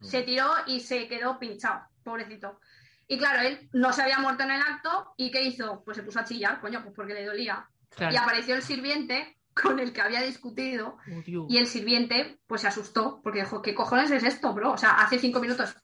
se 0.00 0.22
tiró 0.22 0.48
y 0.66 0.80
se 0.80 1.08
quedó 1.08 1.38
pinchado, 1.38 1.86
pobrecito. 2.02 2.60
Y 3.08 3.18
claro, 3.18 3.40
él 3.40 3.68
no 3.72 3.92
se 3.92 4.02
había 4.02 4.18
muerto 4.18 4.42
en 4.42 4.50
el 4.50 4.60
acto 4.60 5.14
y 5.16 5.30
¿qué 5.30 5.42
hizo? 5.42 5.82
Pues 5.84 5.96
se 5.96 6.02
puso 6.02 6.20
a 6.20 6.24
chillar, 6.24 6.60
coño, 6.60 6.82
pues 6.82 6.94
porque 6.94 7.14
le 7.14 7.24
dolía. 7.24 7.68
Claro. 7.90 8.12
Y 8.12 8.16
apareció 8.16 8.54
el 8.54 8.62
sirviente 8.62 9.38
con 9.54 9.78
el 9.78 9.92
que 9.92 10.02
había 10.02 10.20
discutido 10.20 10.98
Oh, 11.08 11.46
y 11.48 11.56
el 11.56 11.66
sirviente 11.66 12.40
pues 12.46 12.60
se 12.60 12.68
asustó 12.68 13.20
porque 13.22 13.40
dijo, 13.40 13.62
¿qué 13.62 13.74
cojones 13.74 14.10
es 14.10 14.22
esto, 14.24 14.52
bro? 14.52 14.72
O 14.72 14.78
sea, 14.78 14.90
hace 14.90 15.18
cinco 15.18 15.40
minutos 15.40 15.74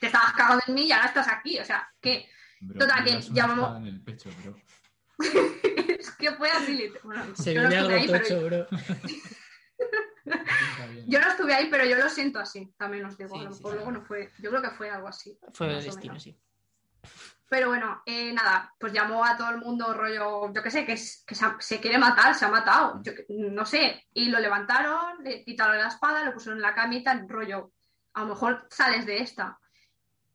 te 0.00 0.06
estabas 0.06 0.32
cagando 0.32 0.64
en 0.66 0.74
mí 0.74 0.86
y 0.86 0.92
ahora 0.92 1.06
estás 1.06 1.28
aquí. 1.28 1.58
O 1.58 1.64
sea, 1.64 1.92
que 2.00 2.28
Bro, 2.60 2.78
Total, 2.78 3.04
que 3.04 3.20
llamamos- 3.32 3.76
en 3.78 3.86
el 3.86 4.00
pecho, 4.02 4.30
bro. 4.42 4.54
es 5.98 6.10
que 6.18 6.32
fue 6.32 6.50
así. 6.50 6.92
Bueno, 7.02 7.34
Se 7.36 7.54
no 7.54 7.68
viene 7.68 7.76
estuve 7.76 7.78
algo 7.78 7.94
ahí, 7.94 8.06
pero- 8.06 8.22
tocho, 8.22 8.46
bro. 8.46 8.66
Yo 11.06 11.20
no 11.20 11.28
estuve 11.28 11.54
ahí, 11.54 11.68
pero 11.70 11.84
yo 11.84 11.96
lo 11.96 12.08
siento 12.08 12.38
así, 12.38 12.72
también 12.76 13.04
os 13.04 13.16
digo. 13.16 13.34
Sí, 13.34 13.40
a 13.40 13.44
lo 13.44 13.52
sí, 13.52 13.56
mejor 13.58 13.70
sí. 13.72 13.76
luego 13.76 13.92
no 13.92 14.02
fue. 14.02 14.30
Yo 14.38 14.50
creo 14.50 14.62
que 14.62 14.70
fue 14.70 14.90
algo 14.90 15.08
así. 15.08 15.38
Fue 15.52 15.68
el 15.74 15.82
destino, 15.82 16.12
menos. 16.12 16.22
sí. 16.22 16.38
Pero 17.48 17.68
bueno, 17.68 18.02
eh, 18.06 18.32
nada, 18.32 18.72
pues 18.78 18.92
llamó 18.92 19.24
a 19.24 19.36
todo 19.36 19.50
el 19.50 19.56
mundo 19.58 19.92
rollo, 19.92 20.52
yo 20.52 20.62
qué 20.62 20.70
sé, 20.70 20.84
que, 20.86 20.92
es- 20.92 21.24
que 21.26 21.34
se, 21.34 21.44
ha- 21.44 21.56
se 21.58 21.80
quiere 21.80 21.98
matar, 21.98 22.34
se 22.34 22.44
ha 22.44 22.48
matado, 22.48 23.00
yo 23.02 23.12
no 23.28 23.64
sé. 23.66 24.06
Y 24.14 24.28
lo 24.28 24.38
levantaron, 24.38 25.24
le 25.24 25.42
quitaron 25.44 25.78
la 25.78 25.88
espada, 25.88 26.22
lo 26.24 26.32
pusieron 26.32 26.58
en 26.58 26.62
la 26.62 26.74
camita, 26.74 27.20
rollo, 27.26 27.72
a 28.14 28.20
lo 28.20 28.28
mejor 28.28 28.66
sales 28.70 29.04
de 29.06 29.18
esta. 29.18 29.58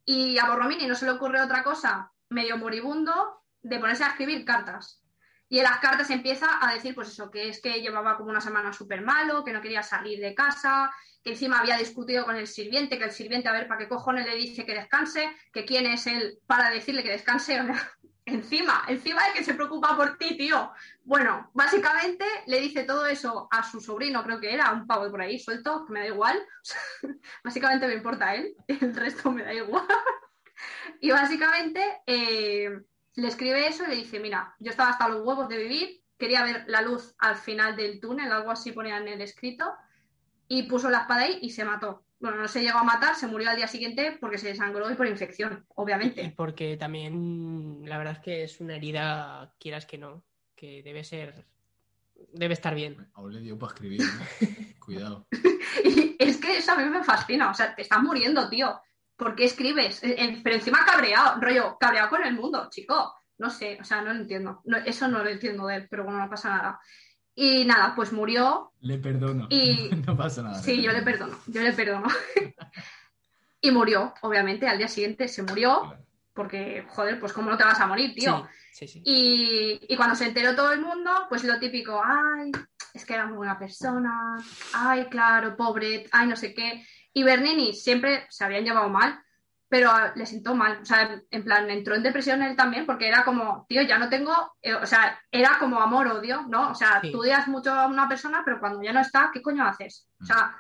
Y 0.04 0.38
a 0.38 0.46
Borromini 0.48 0.88
no 0.88 0.96
se 0.96 1.06
le 1.06 1.12
ocurre 1.12 1.40
otra 1.42 1.64
cosa, 1.64 2.12
medio 2.30 2.58
moribundo, 2.58 3.42
de 3.62 3.80
ponerse 3.80 4.04
a 4.04 4.10
escribir 4.10 4.46
cartas. 4.46 5.02
Y 5.48 5.60
en 5.60 5.64
las 5.64 5.80
cartas 5.80 6.10
empieza 6.10 6.48
a 6.62 6.74
decir, 6.74 6.96
pues 6.96 7.10
eso, 7.10 7.30
que 7.30 7.50
es 7.50 7.62
que 7.62 7.82
llevaba 7.82 8.18
como 8.18 8.30
una 8.30 8.42
semana 8.42 8.74
súper 8.74 9.02
malo, 9.02 9.44
que 9.44 9.54
no 9.54 9.62
quería 9.62 9.84
salir 9.84 10.20
de 10.20 10.34
casa, 10.34 10.92
que 11.24 11.32
encima 11.32 11.60
había 11.60 11.78
discutido 11.78 12.26
con 12.26 12.36
el 12.36 12.48
sirviente, 12.48 12.98
que 12.98 13.06
el 13.06 13.12
sirviente, 13.12 13.50
a 13.50 13.52
ver, 13.52 13.68
¿para 13.68 13.80
qué 13.80 13.88
cojones 13.88 14.26
le 14.26 14.36
dice 14.36 14.66
que 14.66 14.74
descanse? 14.74 15.32
Que 15.54 15.66
quién 15.66 15.86
es 15.86 16.08
él 16.08 16.40
para 16.48 16.70
decirle 16.70 17.04
que 17.04 17.12
descanse. 17.12 17.60
Encima, 18.28 18.84
encima 18.88 19.24
de 19.28 19.34
que 19.34 19.44
se 19.44 19.54
preocupa 19.54 19.96
por 19.96 20.18
ti, 20.18 20.36
tío. 20.36 20.72
Bueno, 21.04 21.52
básicamente 21.54 22.26
le 22.48 22.60
dice 22.60 22.84
todo 22.84 23.06
eso 23.06 23.48
a 23.52 23.62
su 23.62 23.80
sobrino, 23.80 24.24
creo 24.24 24.40
que 24.40 24.52
era, 24.52 24.72
un 24.72 24.88
pavo 24.88 25.12
por 25.12 25.22
ahí 25.22 25.38
suelto, 25.38 25.86
que 25.86 25.94
me 25.94 26.00
da 26.00 26.08
igual. 26.08 26.42
básicamente 27.44 27.86
me 27.86 27.94
importa 27.94 28.34
él, 28.34 28.56
el 28.68 28.96
resto 28.96 29.32
me 29.32 29.44
da 29.44 29.54
igual. 29.54 29.86
y 31.02 31.12
básicamente 31.12 31.82
eh, 32.06 32.70
le 33.16 33.28
escribe 33.28 33.68
eso 33.68 33.84
y 33.86 33.88
le 33.88 33.96
dice, 33.96 34.20
mira, 34.20 34.56
yo 34.60 34.72
estaba 34.72 34.90
hasta 34.90 35.10
los 35.10 35.26
huevos 35.26 35.48
de 35.50 35.58
vivir, 35.58 36.02
quería 36.18 36.44
ver 36.44 36.66
la 36.68 36.82
luz 36.82 37.16
al 37.20 37.36
final 37.36 37.76
del 37.76 38.00
túnel, 38.00 38.32
algo 38.32 38.52
así 38.52 38.72
ponía 38.72 38.98
en 38.98 39.08
el 39.08 39.22
escrito, 39.22 39.66
y 40.48 40.64
puso 40.64 40.90
la 40.90 41.00
espada 41.00 41.24
ahí 41.24 41.40
y 41.42 41.50
se 41.52 41.66
mató. 41.66 42.04
Bueno, 42.20 42.38
no 42.38 42.48
se 42.48 42.62
llegó 42.62 42.80
a 42.80 42.84
matar, 42.84 43.16
se 43.16 43.28
murió 43.28 43.50
al 43.50 43.58
día 43.58 43.68
siguiente 43.68 44.18
porque 44.20 44.38
se 44.38 44.48
desangró 44.48 44.90
y 44.90 44.96
por 44.96 45.08
infección, 45.08 45.66
Y 45.68 45.72
obviamente. 45.76 46.34
porque 46.36 46.78
también 46.78 47.82
la 47.86 47.98
verdad 47.98 48.14
es 48.14 48.20
que 48.20 48.44
es 48.44 48.62
una 48.62 48.76
herida, 48.76 49.54
quieras 49.60 49.86
que 49.86 49.98
no, 49.98 50.24
que 50.56 50.82
debe 50.84 51.04
ser. 51.04 51.46
Debe 52.32 52.54
estar 52.54 52.74
bien. 52.74 53.10
Aún 53.14 53.34
le 53.34 53.42
dio 53.42 53.60
para 53.60 53.74
escribir. 53.74 54.02
Cuidado. 54.80 55.28
Y 55.84 56.16
es 56.20 56.38
que 56.38 56.58
eso 56.58 56.72
a 56.72 56.78
mí 56.78 56.90
me 56.90 57.04
fascina, 57.04 57.52
o 57.52 57.54
sea, 57.54 57.76
te 57.76 57.82
estás 57.82 58.02
muriendo, 58.02 58.48
tío. 58.50 58.80
¿Por 59.16 59.36
qué 59.36 59.46
escribes? 59.46 60.04
Eh, 60.04 60.42
Pero 60.44 60.56
encima 60.56 60.86
cabreado, 60.86 61.40
rollo, 61.40 61.78
cabreado 61.80 62.10
con 62.10 62.24
el 62.24 62.34
mundo, 62.36 62.68
chico. 62.70 63.14
No 63.38 63.50
sé, 63.50 63.78
o 63.82 63.84
sea, 63.84 64.02
no 64.02 64.14
lo 64.14 64.20
entiendo. 64.20 64.62
No, 64.66 64.78
eso 64.78 65.08
no 65.08 65.24
lo 65.24 65.30
entiendo 65.30 65.68
de 65.68 65.76
él, 65.78 65.88
pero 65.90 66.04
bueno, 66.06 66.20
no 66.20 66.30
pasa 66.30 66.50
nada. 66.50 66.80
Y 67.34 67.66
nada, 67.66 67.94
pues 67.96 68.14
murió, 68.14 68.72
Le 68.80 68.98
perdono. 68.98 69.48
Y- 69.50 69.90
No 70.08 70.16
pasa 70.16 70.42
nada. 70.42 70.62
Sí, 70.62 70.82
yo 70.82 70.92
le 70.92 71.02
perdono, 71.02 71.38
yo 71.48 71.62
le 71.62 71.74
perdono. 71.74 72.08
y 73.62 73.72
murió, 73.72 74.14
obviamente, 74.22 74.68
al 74.68 74.78
día 74.78 74.88
siguiente 74.88 75.28
se 75.28 75.44
murió, 75.44 75.96
porque, 76.34 76.86
joder, 76.90 77.20
pues 77.20 77.34
cómo 77.34 77.50
no 77.50 77.58
te 77.58 77.64
vas 77.64 77.80
a 77.80 77.88
morir, 77.88 78.14
tío. 78.14 78.48
Sí, 78.72 78.88
sí, 78.88 79.00
sí. 79.00 79.02
Y, 79.06 79.94
y 79.94 79.96
cuando 79.98 80.16
se 80.16 80.26
enteró 80.28 80.56
todo 80.56 80.72
el 80.72 80.82
mundo, 80.82 81.12
pues 81.30 81.44
lo 81.44 81.58
típico, 81.60 82.02
ay, 82.04 82.52
es 82.94 83.06
que 83.06 83.14
era 83.14 83.26
muy 83.26 83.38
buena 83.38 83.58
persona, 83.58 84.36
ay, 84.74 85.06
claro, 85.06 85.56
pobre, 85.58 86.08
ay, 86.12 86.28
no 86.28 86.36
sé 86.36 86.54
qué. 86.54 86.86
Y 87.18 87.24
Bernini 87.24 87.74
siempre 87.74 88.26
se 88.30 88.44
habían 88.44 88.66
llevado 88.66 88.90
mal, 88.90 89.18
pero 89.70 89.90
le 90.16 90.26
sentó 90.26 90.54
mal, 90.54 90.80
o 90.82 90.86
sea, 90.86 91.22
en 91.32 91.44
plan, 91.44 91.70
entró 91.70 91.96
en 91.96 92.04
depresión 92.04 92.42
él 92.44 92.56
también, 92.58 92.86
porque 92.86 93.08
era 93.08 93.24
como, 93.24 93.66
tío, 93.70 93.82
ya 93.84 93.98
no 93.98 94.10
tengo, 94.10 94.34
eh, 94.62 94.74
o 94.76 94.86
sea, 94.86 95.18
era 95.32 95.58
como 95.58 95.80
amor-odio, 95.82 96.46
¿no? 96.50 96.72
O 96.72 96.76
sea, 96.76 97.00
Sí. 97.02 97.12
tú 97.12 97.22
odias 97.22 97.48
mucho 97.48 97.72
a 97.74 97.88
una 97.88 98.08
persona, 98.10 98.42
pero 98.44 98.60
cuando 98.60 98.84
ya 98.84 98.92
no 98.94 99.00
está, 99.00 99.32
¿qué 99.34 99.42
coño 99.42 99.66
haces? 99.66 100.10
O 100.22 100.26
sea, 100.26 100.56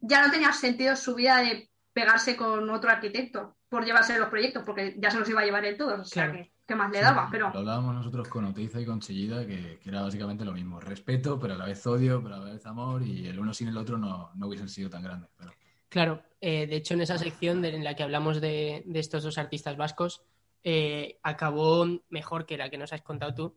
ya 0.00 0.24
no 0.26 0.32
tenía 0.32 0.52
sentido 0.52 0.96
su 0.96 1.14
vida 1.14 1.36
de 1.38 1.70
pegarse 1.92 2.34
con 2.36 2.68
otro 2.70 2.90
arquitecto 2.90 3.58
por 3.68 3.84
llevarse 3.84 4.18
los 4.18 4.28
proyectos, 4.30 4.62
porque 4.64 4.96
ya 4.98 5.10
se 5.10 5.18
los 5.18 5.28
iba 5.28 5.42
a 5.42 5.44
llevar 5.44 5.64
él 5.66 5.76
todos, 5.76 6.00
o 6.00 6.04
sea, 6.04 6.24
Claro. 6.30 6.38
que, 6.44 6.52
¿qué 6.66 6.74
más 6.74 6.90
le 6.90 6.98
Sí, 6.98 7.04
daba? 7.04 7.28
Pero... 7.30 7.50
Lo 7.52 7.58
hablábamos 7.60 7.94
nosotros 7.94 8.26
con 8.28 8.46
Oteiza 8.46 8.80
y 8.80 8.86
con 8.86 9.00
Chillida, 9.00 9.46
que, 9.46 9.78
que 9.80 9.88
era 9.90 10.02
básicamente 10.02 10.44
lo 10.44 10.52
mismo. 10.52 10.80
Respeto, 10.80 11.38
pero 11.38 11.54
a 11.54 11.58
la 11.58 11.66
vez 11.66 11.86
odio, 11.86 12.22
pero 12.22 12.34
a 12.36 12.38
la 12.38 12.52
vez 12.52 12.66
amor, 12.66 13.02
y 13.02 13.26
el 13.28 13.38
uno 13.38 13.52
sin 13.54 13.68
el 13.68 13.76
otro 13.76 13.96
no, 13.98 14.32
no 14.34 14.46
hubiesen 14.48 14.68
sido 14.68 14.90
tan 14.90 15.02
grandes. 15.02 15.30
Pero... 15.36 15.52
Claro, 15.90 16.22
eh, 16.40 16.66
de 16.66 16.76
hecho 16.76 16.94
en 16.94 17.02
esa 17.02 17.18
sección 17.18 17.60
de- 17.60 17.74
en 17.74 17.84
la 17.84 17.94
que 17.94 18.02
hablamos 18.02 18.40
de, 18.40 18.82
de 18.86 18.98
estos 19.00 19.22
dos 19.22 19.36
artistas 19.36 19.76
vascos, 19.76 20.22
eh, 20.64 21.18
acabó 21.22 21.86
mejor 22.08 22.46
que 22.46 22.56
la 22.56 22.70
que 22.70 22.78
nos 22.78 22.92
has 22.94 23.02
contado 23.02 23.34
tú, 23.34 23.56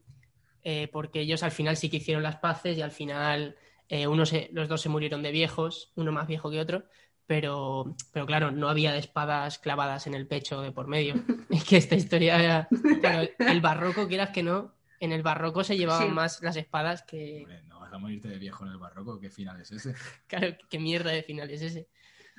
eh, 0.64 0.90
porque 0.92 1.22
ellos 1.22 1.44
al 1.44 1.52
final 1.52 1.78
sí 1.78 1.90
que 1.90 1.98
hicieron 1.98 2.24
las 2.24 2.38
paces 2.38 2.78
y 2.78 2.82
al 2.82 2.92
final 2.92 3.56
eh, 3.90 4.08
uno 4.08 4.26
se- 4.26 4.50
los 4.54 4.68
dos 4.68 4.82
se 4.82 4.90
murieron 4.90 5.22
de 5.22 5.32
viejos, 5.32 5.92
uno 5.96 6.12
más 6.12 6.28
viejo 6.28 6.50
que 6.50 6.60
otro, 6.60 6.86
pero, 7.28 7.96
pero 8.12 8.26
claro, 8.26 8.52
no 8.52 8.68
había 8.70 8.92
de 8.92 9.00
espadas 9.00 9.60
clavadas 9.60 10.08
en 10.08 10.14
el 10.14 10.28
pecho 10.28 10.62
de 10.62 10.72
por 10.72 10.88
medio. 10.88 11.16
Es 11.52 11.64
que 11.66 11.78
esta 11.78 11.96
historia 11.96 12.42
era, 12.42 12.68
claro, 13.00 13.30
el 13.38 13.62
barroco, 13.62 14.08
quieras 14.08 14.32
que 14.32 14.42
no, 14.42 14.74
en 15.00 15.12
el 15.12 15.22
barroco 15.22 15.64
se 15.64 15.78
llevaban 15.78 16.08
Sí. 16.08 16.14
más 16.14 16.42
las 16.42 16.56
espadas 16.56 17.04
que, 17.04 17.42
Hombre, 17.42 17.62
no 17.64 17.80
vas 17.82 17.94
a 17.94 17.98
morirte 18.00 18.28
de 18.30 18.40
viejo 18.40 18.66
en 18.66 18.72
el 18.72 18.78
barroco, 18.80 19.20
¿qué 19.20 19.30
final 19.30 19.62
es 19.62 19.72
ese? 19.72 19.94
claro, 20.28 20.56
qué 20.70 20.80
mierda 20.80 21.12
de 21.12 21.22
final 21.22 21.50
es 21.52 21.62
ese. 21.62 21.88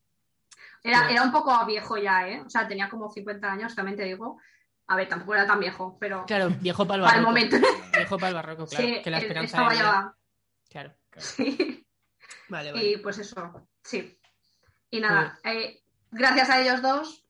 Era, 0.83 0.99
Claro. 0.99 1.09
era 1.13 1.23
un 1.23 1.31
poco 1.31 1.65
viejo 1.65 1.97
ya, 1.97 2.27
¿eh? 2.27 2.41
O 2.45 2.49
sea, 2.49 2.67
tenía 2.67 2.87
como 2.89 3.09
50 3.09 3.51
años, 3.51 3.73
también 3.73 3.97
te 3.97 4.03
digo. 4.03 4.39
A 4.87 4.95
ver, 4.95 5.09
tampoco 5.09 5.33
era 5.33 5.47
tan 5.47 5.59
viejo, 5.59 5.97
pero 5.99 6.25
Claro, 6.27 6.49
viejo 6.61 6.85
para 6.85 6.97
el 6.97 7.03
para 7.03 7.17
el 7.17 7.25
barroco. 7.25 7.29
momento 7.31 7.57
Viejo 7.97 8.17
para 8.19 8.27
el 8.29 8.35
barroco, 8.35 8.67
claro. 8.67 8.85
sí, 8.85 9.01
que 9.01 9.09
la 9.09 9.17
esperanza 9.17 9.45
estaba 9.45 9.73
era- 9.73 9.83
ya... 9.83 10.13
Claro. 10.69 10.93
Sí. 11.17 11.87
Vale, 12.49 12.71
vale. 12.71 12.85
Y 12.85 12.97
pues 12.97 13.17
eso, 13.17 13.67
sí. 13.83 14.19
Y 14.91 14.99
nada, 14.99 15.39
eh, 15.43 15.81
gracias 16.11 16.49
a 16.51 16.61
ellos 16.61 16.83
dos, 16.83 17.25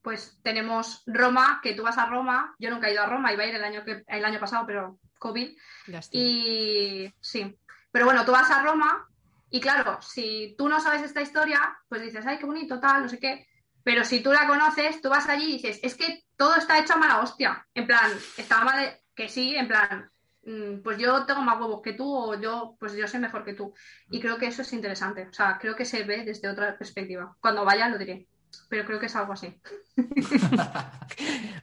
pues 0.00 0.38
tenemos 0.42 1.02
Roma, 1.06 1.60
que 1.62 1.74
tú 1.74 1.82
vas 1.82 1.98
a 1.98 2.06
Roma. 2.06 2.54
Yo 2.58 2.70
nunca 2.70 2.88
he 2.88 2.92
ido 2.94 3.02
a 3.02 3.06
Roma, 3.06 3.34
iba 3.34 3.42
a 3.42 3.46
ir 3.48 3.54
el 3.54 3.64
año, 3.64 3.84
que, 3.84 4.02
el 4.06 4.24
año 4.24 4.40
pasado, 4.40 4.64
pero 4.66 4.98
COVID. 5.18 5.58
Lástima. 5.88 6.22
Y 6.24 7.12
sí, 7.20 7.54
pero 7.90 8.06
bueno, 8.06 8.24
tú 8.24 8.32
vas 8.32 8.50
a 8.50 8.62
Roma 8.62 9.06
y 9.52 9.60
claro, 9.60 10.00
si 10.00 10.54
tú 10.56 10.66
no 10.66 10.80
sabes 10.80 11.02
esta 11.02 11.20
historia, 11.20 11.76
pues 11.86 12.00
dices, 12.00 12.24
ay, 12.26 12.38
qué 12.38 12.46
bonito, 12.46 12.80
tal, 12.80 13.02
no 13.02 13.08
sé 13.08 13.18
qué. 13.18 13.46
Pero 13.84 14.02
si 14.02 14.22
tú 14.22 14.32
la 14.32 14.46
conoces, 14.46 15.02
tú 15.02 15.10
vas 15.10 15.28
allí 15.28 15.50
y 15.50 15.52
dices, 15.58 15.78
es 15.82 15.94
que 15.94 16.24
todo 16.38 16.56
está 16.56 16.78
hecho 16.78 16.94
a 16.94 16.96
mala 16.96 17.20
hostia. 17.20 17.66
En 17.74 17.86
plan, 17.86 18.10
estaba 18.38 18.64
mal, 18.64 18.98
que 19.14 19.28
sí, 19.28 19.54
en 19.54 19.68
plan, 19.68 20.10
mm, 20.46 20.80
pues 20.82 20.96
yo 20.96 21.26
tengo 21.26 21.42
más 21.42 21.60
huevos 21.60 21.82
que 21.82 21.92
tú 21.92 22.10
o 22.16 22.40
yo, 22.40 22.76
pues 22.80 22.94
yo 22.94 23.06
sé 23.06 23.18
mejor 23.18 23.44
que 23.44 23.52
tú. 23.52 23.74
Y 24.10 24.20
creo 24.20 24.38
que 24.38 24.46
eso 24.46 24.62
es 24.62 24.72
interesante. 24.72 25.28
O 25.28 25.34
sea, 25.34 25.58
creo 25.60 25.76
que 25.76 25.84
se 25.84 26.02
ve 26.02 26.24
desde 26.24 26.48
otra 26.48 26.78
perspectiva. 26.78 27.36
Cuando 27.38 27.62
vaya 27.62 27.90
lo 27.90 27.98
diré. 27.98 28.26
pero 28.70 28.86
creo 28.86 28.98
que 28.98 29.06
es 29.06 29.16
algo 29.16 29.34
así. 29.34 29.60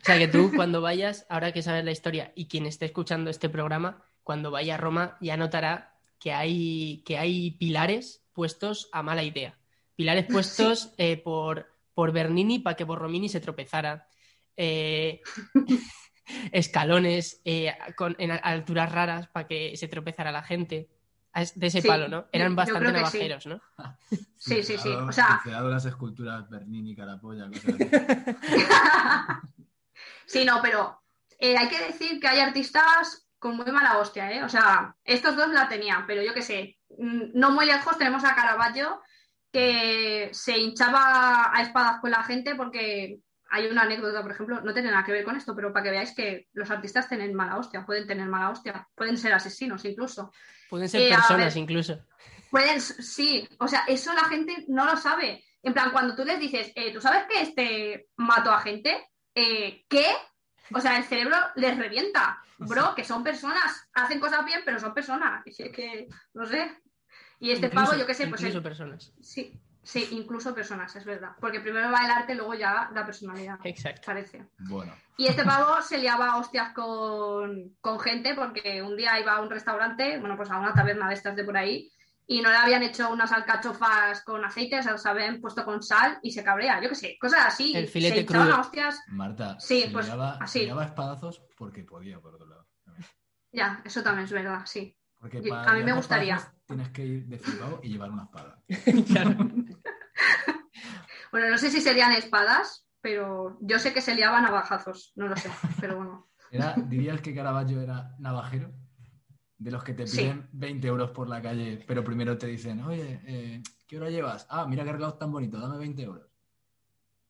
O 0.02 0.06
sea 0.06 0.18
que 0.18 0.28
tú 0.28 0.52
cuando 0.56 0.82
vayas, 0.82 1.26
ahora 1.30 1.52
que 1.52 1.62
sabes 1.62 1.84
la 1.84 1.92
historia 1.92 2.32
y 2.34 2.48
quien 2.48 2.66
esté 2.66 2.86
escuchando 2.86 3.30
este 3.30 3.50
programa, 3.50 4.04
cuando 4.24 4.50
vaya 4.50 4.76
a 4.76 4.78
Roma 4.78 5.18
ya 5.22 5.38
notará 5.38 5.99
que 6.20 6.34
hay, 6.34 7.02
que 7.06 7.18
hay 7.18 7.52
pilares 7.52 8.24
puestos 8.34 8.90
a 8.92 9.02
mala 9.04 9.24
idea. 9.24 9.58
Pilares 9.96 10.26
puestos 10.32 10.94
eh, 10.98 11.18
por, 11.18 11.68
por 11.94 12.12
Bernini 12.12 12.60
para 12.60 12.76
que 12.76 12.84
Borromini 12.84 13.30
se 13.30 13.40
tropezara. 13.40 14.08
Eh, 14.58 15.22
escalones 16.52 17.42
eh, 17.46 17.76
con, 17.96 18.16
en 18.20 18.32
alturas 18.32 18.92
raras 18.92 19.28
para 19.28 19.48
que 19.48 19.76
se 19.78 19.88
tropezara 19.88 20.32
la 20.32 20.44
gente. 20.44 20.90
De 21.56 21.68
ese 21.68 21.82
Sí, 21.82 21.88
palo, 21.88 22.08
¿no? 22.10 22.26
Eran 22.32 22.56
bastante 22.56 22.88
sí. 22.88 22.94
navajeros, 22.94 23.46
¿no? 23.46 23.62
Sí, 24.38 24.64
sí, 24.64 24.78
sí, 24.78 24.90
o 24.90 25.12
sea- 25.12 25.42
las 25.46 25.86
esculturas 25.86 26.50
Bernini, 26.50 26.96
Carapolla, 26.96 27.48
cosas 27.48 27.76
así. 27.76 27.90
sí, 30.26 30.46
no, 30.46 30.62
pero 30.62 31.02
eh, 31.38 31.58
hay 31.58 31.68
que 31.68 31.80
decir 31.86 32.20
que 32.20 32.28
hay 32.28 32.40
artistas 32.40 33.29
con 33.40 33.56
muy 33.56 33.72
mala 33.72 33.98
hostia, 33.98 34.32
¿eh? 34.32 34.44
O 34.44 34.50
sea, 34.50 34.96
estos 35.04 35.36
dos 35.36 35.50
la 35.50 35.68
tenían, 35.68 36.06
pero 36.06 36.22
yo 36.22 36.34
qué 36.34 36.42
sé, 36.42 36.78
mm, 36.98 37.32
no 37.34 37.52
muy 37.52 37.66
lejos 37.66 37.98
tenemos 37.98 38.24
a 38.26 38.36
Caravaggio 38.36 39.02
que 39.52 40.30
se 40.32 40.58
hinchaba 40.58 41.52
a 41.56 41.62
espadas 41.62 42.00
con 42.02 42.12
la 42.12 42.24
gente 42.24 42.56
porque 42.56 43.20
hay 43.52 43.66
una 43.66 43.82
anécdota, 43.82 44.22
por 44.22 44.32
ejemplo, 44.32 44.62
no 44.62 44.74
tiene 44.74 44.92
nada 44.92 45.04
que 45.04 45.12
ver 45.12 45.24
con 45.24 45.36
esto, 45.36 45.56
pero 45.56 45.74
para 45.74 45.84
que 45.86 45.90
veáis 45.92 46.14
que 46.14 46.48
los 46.54 46.70
artistas 46.70 47.08
tienen 47.08 47.34
mala 47.34 47.58
hostia, 47.58 47.84
pueden 47.86 48.06
tener 48.06 48.28
mala 48.28 48.52
hostia, 48.52 48.88
pueden 48.94 49.18
ser 49.18 49.34
asesinos 49.34 49.84
incluso. 49.86 50.32
Pueden 50.70 50.88
ser 50.88 51.02
Eh, 51.02 51.10
personas 51.10 51.56
ver. 51.56 51.64
incluso. 51.64 51.98
Pueden, 52.52 52.80
sí, 52.80 53.48
o 53.60 53.68
sea, 53.68 53.86
eso 53.88 54.14
la 54.14 54.26
gente 54.26 54.66
no 54.68 54.86
lo 54.86 54.96
sabe. 54.98 55.44
En 55.64 55.74
plan, 55.74 55.92
cuando 55.92 56.16
tú 56.16 56.24
les 56.24 56.40
dices, 56.40 56.72
eh, 56.76 56.94
¿tú 56.94 57.02
sabes 57.02 57.26
que 57.26 57.42
este 57.42 58.10
mató 58.18 58.52
a 58.52 58.60
gente? 58.62 59.10
Eh, 59.34 59.84
¿Qué? 59.90 60.06
O 60.74 60.80
sea, 60.82 60.98
el 60.98 61.04
cerebro 61.04 61.36
les 61.56 61.78
revienta. 61.78 62.42
Bro, 62.58 62.94
que 62.96 63.04
son 63.06 63.24
personas, 63.24 63.90
hacen 63.94 64.20
cosas 64.20 64.44
bien, 64.46 64.62
pero 64.66 64.80
son 64.80 64.94
personas. 64.94 65.46
Y 65.48 65.52
si 65.54 65.64
es 65.64 65.72
que, 65.72 66.08
no 66.34 66.46
sé. 66.46 66.72
Y 67.40 67.52
este 67.52 67.68
Incluso- 67.68 67.86
pavo, 67.92 67.98
yo 68.00 68.06
qué 68.06 68.14
sé, 68.14 68.28
pues 68.28 68.42
incluso 68.42 68.58
él- 68.58 68.64
personas. 68.64 69.14
sí, 69.22 69.58
sí, 69.82 70.08
incluso 70.12 70.54
personas, 70.54 70.94
es 70.96 71.06
verdad. 71.06 71.32
Porque 71.40 71.62
primero 71.62 71.90
va 71.90 72.04
el 72.04 72.12
arte, 72.12 72.36
luego 72.36 72.54
ya 72.54 72.90
la 72.94 73.06
personalidad, 73.06 73.58
Exacto. 73.64 74.02
parece. 74.06 74.46
Bueno, 74.58 74.94
Y 75.18 75.28
este 75.28 75.44
pavo 75.44 75.82
se 75.82 75.98
liaba 75.98 76.32
a 76.32 76.38
hostias 76.38 76.74
con, 76.74 77.76
con 77.82 78.00
gente 78.00 78.36
porque 78.36 78.82
un 78.82 78.96
día 78.98 79.20
iba 79.20 79.34
a 79.34 79.42
un 79.42 79.50
restaurante, 79.50 80.18
bueno, 80.20 80.36
pues 80.38 80.50
a 80.52 80.58
una 80.60 80.74
taberna 80.74 81.08
de 81.10 81.14
estas 81.16 81.36
de 81.36 81.44
por 81.46 81.56
ahí, 81.58 81.92
y 82.32 82.42
no 82.42 82.52
le 82.52 82.58
habían 82.58 82.84
hecho 82.84 83.10
unas 83.12 83.32
alcachofas 83.32 84.24
con 84.24 84.46
aceite, 84.46 84.84
se 84.84 84.92
las 84.92 85.04
habían 85.08 85.42
puesto 85.42 85.66
con 85.66 85.82
sal 85.82 86.20
y 86.22 86.32
se 86.32 86.44
cabrea. 86.44 86.80
Yo 86.80 86.90
qué 86.90 86.96
sé, 86.96 87.18
cosas 87.20 87.48
así. 87.48 87.76
El 87.76 87.88
filete 87.88 88.20
se 88.20 88.26
crudo. 88.28 88.54
a 88.54 88.60
hostias. 88.60 89.02
Marta, 89.08 89.60
Sí, 89.60 89.82
se, 89.82 89.90
pues, 89.90 90.08
así. 90.40 90.70
espadazos 90.70 91.42
porque 91.58 91.84
podía, 91.84 92.20
por 92.20 92.36
otro 92.36 92.46
lado. 92.48 92.68
Ya, 93.52 93.82
eso 93.84 94.04
también 94.04 94.26
es 94.26 94.32
verdad, 94.32 94.62
sí. 94.66 94.96
Porque 95.18 95.42
Yo- 95.42 95.56
a 95.56 95.74
mí 95.74 95.84
me 95.84 95.94
gustaría. 95.94 96.40
Tienes 96.68 96.90
que 96.90 97.04
ir 97.04 97.26
de 97.26 97.40
flipado 97.40 97.80
y 97.82 97.90
llevar 97.90 98.12
una 98.12 98.24
espada. 98.26 98.62
Claro. 99.08 99.36
Bueno, 101.32 101.50
no 101.50 101.58
sé 101.58 101.70
si 101.70 101.80
serían 101.82 102.12
espadas, 102.14 102.88
pero 103.02 103.58
yo 103.62 103.78
sé 103.80 103.94
que 103.94 104.02
se 104.02 104.16
liaban 104.16 104.46
a 104.46 104.48
navajazos, 104.50 105.14
no 105.16 105.28
lo 105.28 105.36
sé, 105.36 105.52
pero 105.80 105.98
bueno. 105.98 106.30
Era, 106.52 106.74
¿Dirías 106.76 107.22
que 107.22 107.36
Caravaggio 107.36 107.82
era 107.82 108.16
navajero? 108.18 108.72
De 109.60 109.72
los 109.72 109.84
que 109.84 109.94
te 109.94 110.08
Sí. 110.08 110.20
piden 110.20 110.48
20 110.54 110.88
euros 110.88 111.12
por 111.12 111.28
la 111.30 111.42
calle, 111.42 111.84
pero 111.86 112.04
primero 112.04 112.38
te 112.38 112.48
dicen, 112.48 112.82
oye, 112.82 113.20
eh, 113.28 113.62
¿qué 113.88 113.98
hora 113.98 114.10
llevas? 114.10 114.48
Ah, 114.50 114.66
mira 114.66 114.84
qué 114.86 114.94
reloj 114.94 115.18
tan 115.20 115.32
bonito, 115.32 115.60
dame 115.60 115.78
20 115.78 116.02
euros. 116.02 116.26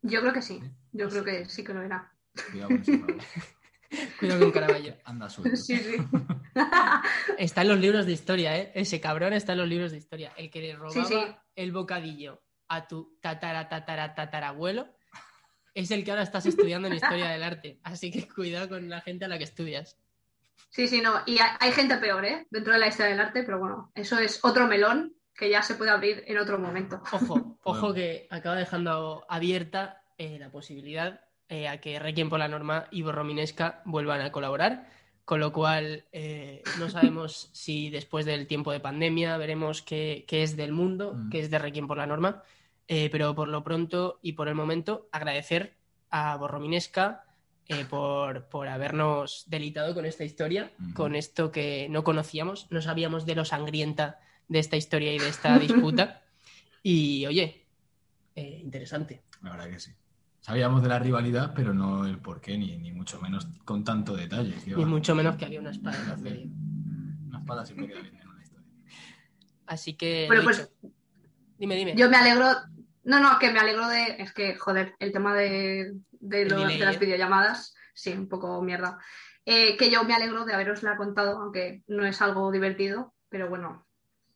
Yo 0.04 0.22
creo 0.22 0.32
que 0.32 0.42
sí, 0.42 0.62
yo 0.94 1.10
creo 1.10 1.24
que 1.26 1.46
sí 1.46 1.64
que 1.64 1.74
lo 1.74 1.82
era. 1.82 2.14
Cuidado 2.52 2.70
con. 2.70 3.18
Cuidado 4.20 4.52
Caravaggio. 4.52 4.96
Anda 5.04 5.30
suelto. 5.30 5.58
Sí, 5.58 5.76
sí. 5.78 5.96
Está 7.40 7.64
en 7.64 7.68
los 7.70 7.80
libros 7.80 8.06
de 8.06 8.12
historia, 8.12 8.58
¿eh? 8.58 8.72
Ese 8.76 9.02
cabrón 9.02 9.34
está 9.34 9.54
en 9.54 9.60
los 9.60 9.68
libros 9.68 9.92
de 9.92 9.98
historia. 9.98 10.32
El 10.38 10.52
que 10.52 10.62
le 10.62 10.76
robaba 10.76 10.94
Sí, 10.94 11.04
sí. 11.14 11.20
el 11.56 11.72
bocadillo 11.72 12.42
a 12.68 12.88
tu 12.88 13.18
tatara, 13.22 13.68
tatara, 13.68 14.14
tatarabuelo 14.14 14.88
es 15.74 15.90
el 15.92 16.04
que 16.04 16.12
ahora 16.12 16.24
estás 16.24 16.46
estudiando 16.46 16.88
en 16.88 16.94
historia 16.96 17.30
del 17.30 17.42
arte. 17.44 17.80
Así 17.84 18.12
que 18.12 18.28
cuidado 18.28 18.70
con 18.70 18.90
la 18.90 19.02
gente 19.02 19.26
a 19.26 19.28
la 19.28 19.38
que 19.40 19.46
estudias. 19.46 19.98
Sí, 20.70 20.88
sí, 20.88 21.02
no. 21.02 21.14
Y 21.26 21.40
hay, 21.40 21.50
hay 21.60 21.72
gente 21.72 21.98
peor, 21.98 22.26
¿eh? 22.26 22.48
Dentro 22.50 22.74
de 22.74 22.80
la 22.80 22.88
historia 22.88 23.12
del 23.12 23.20
arte, 23.22 23.44
pero 23.44 23.60
bueno, 23.60 23.92
eso 23.96 24.18
es 24.20 24.40
otro 24.44 24.68
melón 24.68 25.14
que 25.36 25.50
ya 25.50 25.62
se 25.62 25.76
puede 25.76 25.92
abrir 25.92 26.24
en 26.28 26.38
otro 26.38 26.60
momento. 26.60 27.02
Ojo, 27.12 27.58
ojo 27.64 27.80
Bueno. 27.82 27.94
que 27.96 28.28
acaba 28.30 28.56
dejando 28.56 29.26
abierta 29.30 30.04
eh, 30.18 30.38
la 30.40 30.52
posibilidad 30.52 31.22
eh, 31.48 31.68
a 31.68 31.80
que 31.80 31.98
Requiem 31.98 32.30
por 32.30 32.40
la 32.40 32.48
Norma 32.48 32.88
y 32.92 33.02
Borrominesca 33.02 33.82
vuelvan 33.86 34.22
a 34.22 34.32
colaborar, 34.32 34.90
con 35.26 35.40
lo 35.40 35.52
cual 35.54 36.06
eh, 36.12 36.62
no 36.78 36.90
sabemos 36.90 37.50
si 37.54 37.90
después 37.90 38.26
del 38.26 38.46
tiempo 38.48 38.72
de 38.72 38.80
pandemia 38.82 39.38
veremos 39.38 39.82
qué, 39.82 40.26
qué 40.28 40.44
es 40.44 40.56
del 40.58 40.72
mundo, 40.74 41.14
Mm. 41.16 41.30
qué 41.30 41.40
es 41.40 41.50
de 41.50 41.58
Requiem 41.60 41.88
por 41.88 41.98
la 41.98 42.06
Norma, 42.06 42.44
eh, 42.88 43.10
pero 43.12 43.34
por 43.34 43.48
lo 43.48 43.64
pronto 43.64 44.20
y 44.22 44.34
por 44.34 44.48
el 44.50 44.56
momento 44.56 45.08
agradecer 45.12 45.76
a 46.12 46.36
Borrominesca 46.38 47.24
eh, 47.70 47.86
por, 47.88 48.46
por 48.46 48.68
habernos 48.68 49.44
delitado 49.48 49.94
con 49.94 50.04
esta 50.04 50.24
historia, 50.24 50.72
con 50.96 51.14
esto 51.14 51.52
que 51.52 51.88
no 51.90 52.04
conocíamos, 52.04 52.66
no 52.72 52.82
sabíamos 52.82 53.28
de 53.28 53.36
lo 53.36 53.46
sangrienta 53.46 54.20
de 54.48 54.58
esta 54.58 54.76
historia 54.76 55.14
y 55.14 55.20
de 55.20 55.30
esta 55.30 55.58
disputa. 55.58 56.24
Y 56.82 57.26
oye, 57.26 57.66
eh, 58.36 58.62
interesante. 58.64 59.22
La 59.44 59.52
verdad 59.52 59.70
que 59.70 59.82
sí. 59.82 59.92
Sabíamos 60.40 60.82
de 60.82 60.88
la 60.88 60.98
rivalidad, 60.98 61.52
pero 61.54 61.74
no 61.74 62.06
el 62.06 62.20
por 62.20 62.40
qué, 62.40 62.58
ni, 62.58 62.78
ni 62.78 62.94
mucho 62.94 63.20
menos 63.20 63.50
con 63.66 63.84
tanto 63.84 64.16
detalle. 64.16 64.56
Ni 64.66 64.72
va. 64.72 64.86
mucho 64.86 65.14
menos 65.14 65.36
que 65.36 65.44
había 65.44 65.60
una 65.60 65.72
espada 65.72 66.02
en 66.02 66.10
el 66.10 66.18
medio. 66.20 66.50
Una 67.28 67.40
espada 67.40 67.66
siempre 67.66 67.90
queda 67.90 68.00
bien 68.00 68.16
en 68.16 68.28
una 68.30 68.42
historia. 68.42 68.68
Así 69.68 69.96
que. 69.96 70.28
Bueno, 70.28 70.44
lo 70.44 70.48
pues 70.48 70.72
dicho. 70.82 70.96
Dime, 71.58 71.76
dime. 71.76 71.96
yo 71.98 72.10
me 72.10 72.16
alegro. 72.16 72.48
No, 73.04 73.20
no, 73.20 73.40
que 73.40 73.52
me 73.52 73.60
alegro 73.60 73.88
de. 73.88 74.16
Es 74.20 74.34
que, 74.34 74.56
joder, 74.56 74.94
el 75.00 75.12
tema 75.12 75.34
de, 75.36 75.94
de, 76.12 76.46
las 76.46 76.96
¿eh? 76.96 77.00
videollamadas, 77.00 77.74
sí, 77.94 78.12
un 78.14 78.28
poco 78.28 78.62
mierda. 78.62 78.98
Eh, 79.46 79.78
que 79.78 79.90
yo 79.90 80.04
me 80.04 80.14
alegro 80.14 80.46
de 80.46 80.54
haberosla 80.54 80.96
contado, 80.98 81.40
aunque 81.42 81.82
no 81.88 82.06
es 82.06 82.22
algo 82.22 82.52
divertido, 82.52 83.14
pero 83.30 83.50
bueno, 83.50 83.88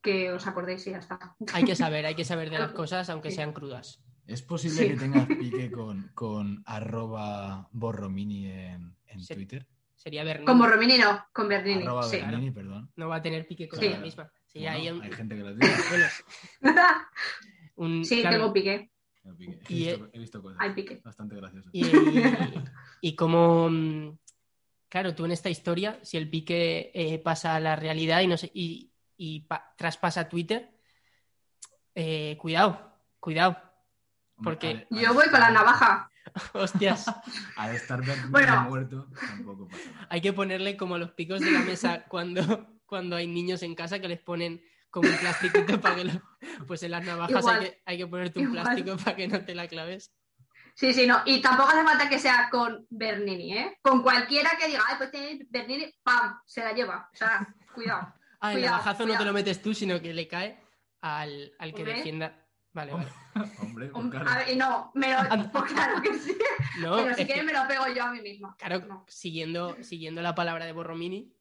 que 0.02 0.32
os 0.32 0.46
acordéis 0.46 0.86
y 0.86 0.90
ya 0.92 0.98
está. 0.98 1.36
Hay 1.52 1.64
que 1.64 1.76
saber, 1.76 2.04
hay 2.06 2.14
que 2.14 2.24
saber 2.24 2.50
de 2.50 2.58
las 2.58 2.72
cosas, 2.80 3.08
aunque 3.10 3.30
Sí. 3.30 3.36
sean 3.36 3.52
crudas. 3.52 4.00
¿Es 4.26 4.42
posible 4.42 4.78
Sí. 4.82 4.88
que 4.88 4.96
tengas 4.96 5.26
pique 5.38 5.70
con, 5.70 6.10
con 6.14 6.62
arroba 6.66 7.68
borromini 7.72 8.46
en, 8.50 8.96
en. 9.06 9.26
Twitter? 9.26 9.66
Sería 9.94 10.24
Bernini. 10.24 10.46
Con 10.46 10.58
Borromini 10.58 10.98
no, 10.98 11.24
con 11.32 11.48
Bernini. 11.48 11.82
Arroba 11.82 12.02
sí. 12.02 12.18
Bernini, 12.18 12.50
perdón. 12.50 12.90
No 12.96 13.08
va 13.08 13.16
a 13.16 13.22
tener 13.22 13.46
pique 13.46 13.68
con 13.68 13.78
Sí. 13.78 13.86
ella 13.86 13.98
misma. 14.00 14.30
Sería 14.46 14.72
Bueno, 14.72 14.96
un- 14.96 15.02
Hay 15.02 15.12
gente 15.12 15.36
que 15.36 15.42
lo 15.42 15.56
tiene. 15.56 15.74
un- 17.76 18.04
sí, 18.04 18.20
claro, 18.20 18.36
tengo 18.38 18.52
pique. 18.52 18.90
Tengo 19.22 19.36
pique. 19.36 19.60
He, 19.68 19.72
Y, 19.72 19.76
visto, 19.86 20.08
he 20.12 20.18
visto 20.18 20.42
cosas 20.42 20.58
Hay 20.60 20.72
pique. 20.74 21.00
bastante 21.04 21.36
graciosas. 21.36 21.70
Y, 21.72 21.82
y 23.00 23.16
como, 23.16 23.68
mm, 23.70 24.18
claro, 24.88 25.14
tú 25.14 25.24
en 25.24 25.32
esta 25.32 25.50
historia, 25.50 25.98
si 26.02 26.16
el 26.16 26.28
pique 26.28 26.90
eh, 26.94 27.18
pasa 27.18 27.54
a 27.56 27.60
la 27.60 27.76
realidad 27.76 28.20
y, 28.20 28.26
no 28.26 28.36
sé, 28.36 28.50
y, 28.54 28.90
y 29.16 29.40
pa- 29.40 29.74
traspasa 29.76 30.28
Twitter, 30.28 30.70
eh, 31.94 32.36
cuidado, 32.40 32.92
cuidado. 33.20 33.56
Hombre, 34.36 34.42
porque 34.42 34.68
al- 34.68 34.86
al 34.90 35.04
Yo 35.04 35.14
voy 35.14 35.28
con 35.30 35.40
la 35.40 35.50
navaja. 35.50 36.10
Hostias, 36.54 37.06
Al 37.56 37.74
estar 37.76 38.00
Bueno. 38.30 38.62
muerto, 38.62 39.08
tampoco 39.28 39.68
pasa 39.68 39.82
hay 40.08 40.20
que 40.20 40.32
ponerle 40.32 40.76
como 40.76 40.96
los 40.98 41.10
picos 41.12 41.40
de 41.40 41.50
la 41.50 41.60
mesa 41.60 42.04
cuando, 42.08 42.66
cuando 42.86 43.14
hay 43.16 43.26
niños 43.26 43.62
en 43.62 43.74
casa 43.74 43.98
que 44.00 44.08
les 44.08 44.20
ponen 44.20 44.62
como 44.94 45.08
un 45.10 45.16
plastiquito 45.16 45.80
para 45.80 45.96
que 45.96 46.04
lo... 46.04 46.12
Pues 46.68 46.82
en 46.84 46.92
las 46.92 47.04
navajas 47.04 47.40
Igual. 47.40 47.58
hay 47.60 47.66
que, 47.70 47.82
hay 47.84 47.98
que 47.98 48.06
ponerte 48.06 48.38
un 48.38 48.44
Igual. 48.46 48.62
plástico 48.62 48.96
para 48.96 49.16
que 49.16 49.26
no 49.28 49.44
te 49.44 49.54
la 49.56 49.66
claves. 49.66 50.12
Sí, 50.76 50.92
sí, 50.92 51.06
no. 51.06 51.20
Y 51.24 51.40
tampoco 51.42 51.70
hace 51.70 51.82
falta 51.84 52.08
que 52.08 52.18
sea 52.18 52.48
con 52.50 52.86
Bernini, 52.90 53.58
¿eh? 53.58 53.78
Con 53.82 54.02
cualquiera 54.02 54.50
que 54.58 54.68
diga, 54.68 54.82
ay, 54.88 54.94
pues 54.98 55.10
tiene 55.10 55.46
Bernini, 55.50 55.92
¡pam! 56.02 56.38
Se 56.46 56.60
la 56.62 56.72
lleva. 56.72 57.08
O 57.12 57.16
sea, 57.16 57.46
cuidado. 57.74 58.14
Ah, 58.40 58.50
el 58.52 58.56
Cuidado, 58.58 58.76
navajazo 58.76 59.06
no 59.06 59.16
te 59.16 59.24
lo 59.24 59.32
metes 59.32 59.62
tú, 59.62 59.72
sino 59.72 59.98
que 60.02 60.12
le 60.12 60.28
cae 60.28 60.60
al, 61.00 61.52
al 61.58 61.72
que 61.72 61.80
Hombre. 61.80 61.94
defienda. 61.96 62.46
Vale, 62.74 62.92
vale. 62.92 63.06
Hombre, 63.62 63.88
pues. 63.88 64.26
A 64.26 64.36
ver, 64.38 64.50
y 64.50 64.56
no, 64.56 64.90
me 64.94 65.10
lo... 65.10 65.50
pues 65.50 65.72
claro 65.72 66.02
que 66.02 66.12
sí. 66.18 66.36
No, 66.80 66.96
Pero 66.96 67.14
si 67.14 67.22
que- 67.22 67.26
quieres 67.26 67.44
me 67.46 67.54
lo 67.54 67.66
pego 67.66 67.86
yo 67.88 68.04
a 68.04 68.12
mí 68.12 68.20
misma. 68.20 68.54
Claro, 68.58 68.80
No. 68.86 69.06
siguiendo, 69.08 69.76
siguiendo 69.82 70.20
la 70.20 70.34
palabra 70.34 70.66
de 70.66 70.72
Borromini, 70.72 71.32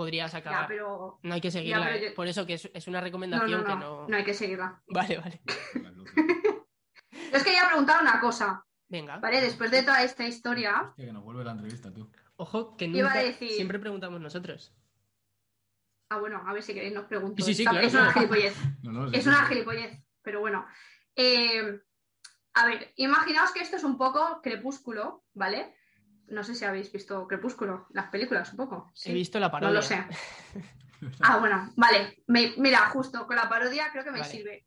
podrías 0.00 0.34
acabar. 0.34 0.62
Ya, 0.62 0.68
pero... 0.68 1.18
No 1.22 1.34
hay 1.34 1.40
que 1.42 1.50
seguirla. 1.50 1.94
¿eh? 1.94 2.08
yo- 2.08 2.14
Por 2.14 2.26
eso 2.26 2.46
que 2.46 2.54
es, 2.54 2.70
es 2.72 2.88
una 2.88 3.00
No, 3.00 3.04
recomendación 3.04 3.60
no, 3.60 3.66
que 3.66 3.74
no. 3.74 3.78
no. 3.80 4.08
No 4.08 4.16
hay 4.16 4.24
que 4.24 4.32
seguirla. 4.32 4.82
Vale, 4.88 5.18
vale. 5.18 5.42
Luces. 5.94 6.14
Yo 7.30 7.36
os 7.36 7.44
quería 7.44 7.66
preguntar 7.66 8.00
una 8.00 8.18
cosa, 8.20 8.64
Venga. 8.88 9.18
¿vale? 9.18 9.40
Después 9.42 9.70
de 9.70 9.82
toda 9.82 10.02
esta 10.02 10.26
historia... 10.26 10.80
Hostia, 10.88 11.04
que 11.04 11.12
nos 11.12 11.22
vuelve 11.22 11.44
la 11.44 11.52
entrevista, 11.52 11.92
tú. 11.92 12.10
Ojo, 12.36 12.76
que 12.78 12.86
Iba 12.86 13.10
a 13.10 13.14
nunca. 13.14 13.22
decir- 13.26 13.50
Siempre 13.50 13.78
preguntamos 13.78 14.20
nosotros. 14.20 14.74
Ah, 16.10 16.18
bueno, 16.18 16.42
a 16.46 16.52
ver 16.54 16.62
si 16.62 16.72
queréis 16.74 16.94
nos 16.94 17.04
pregunto. 17.04 17.44
Sí, 17.44 17.54
sí, 17.54 17.64
claro, 17.64 17.86
Es 17.86 17.92
una 17.94 18.12
gilipollez. 18.12 18.56
No, 18.82 18.92
no, 18.92 19.10
sí, 19.10 19.16
Es 19.18 19.22
sí, 19.24 19.28
una 19.28 19.40
sí. 19.46 19.52
gilipollez, 19.52 20.02
pero 20.22 20.40
bueno. 20.40 20.66
Eh, 21.14 21.78
A 22.54 22.66
ver, 22.66 22.92
imaginaos 22.96 23.52
que 23.52 23.60
esto 23.60 23.76
es 23.76 23.84
un 23.84 23.96
poco 23.98 24.40
crepúsculo, 24.42 25.24
¿vale? 25.34 25.76
No 26.30 26.42
sé 26.44 26.54
si 26.54 26.64
habéis 26.64 26.90
visto 26.92 27.26
Crepúsculo, 27.26 27.86
las 27.90 28.08
películas 28.08 28.50
un 28.52 28.56
poco. 28.58 28.92
He 29.04 29.12
visto 29.12 29.38
la 29.40 29.46
No 29.46 29.52
parodia. 29.52 29.74
lo 29.74 29.82
sé. 29.82 30.04
Ah, 31.22 31.38
bueno, 31.38 31.72
vale. 31.76 32.22
Me- 32.26 32.52
mira, 32.58 32.80
justo 32.90 33.26
con 33.26 33.34
la 33.34 33.48
parodia 33.48 33.90
creo 33.90 34.04
que 34.04 34.10
me 34.10 34.20
Vale. 34.20 34.30
sirve. 34.30 34.66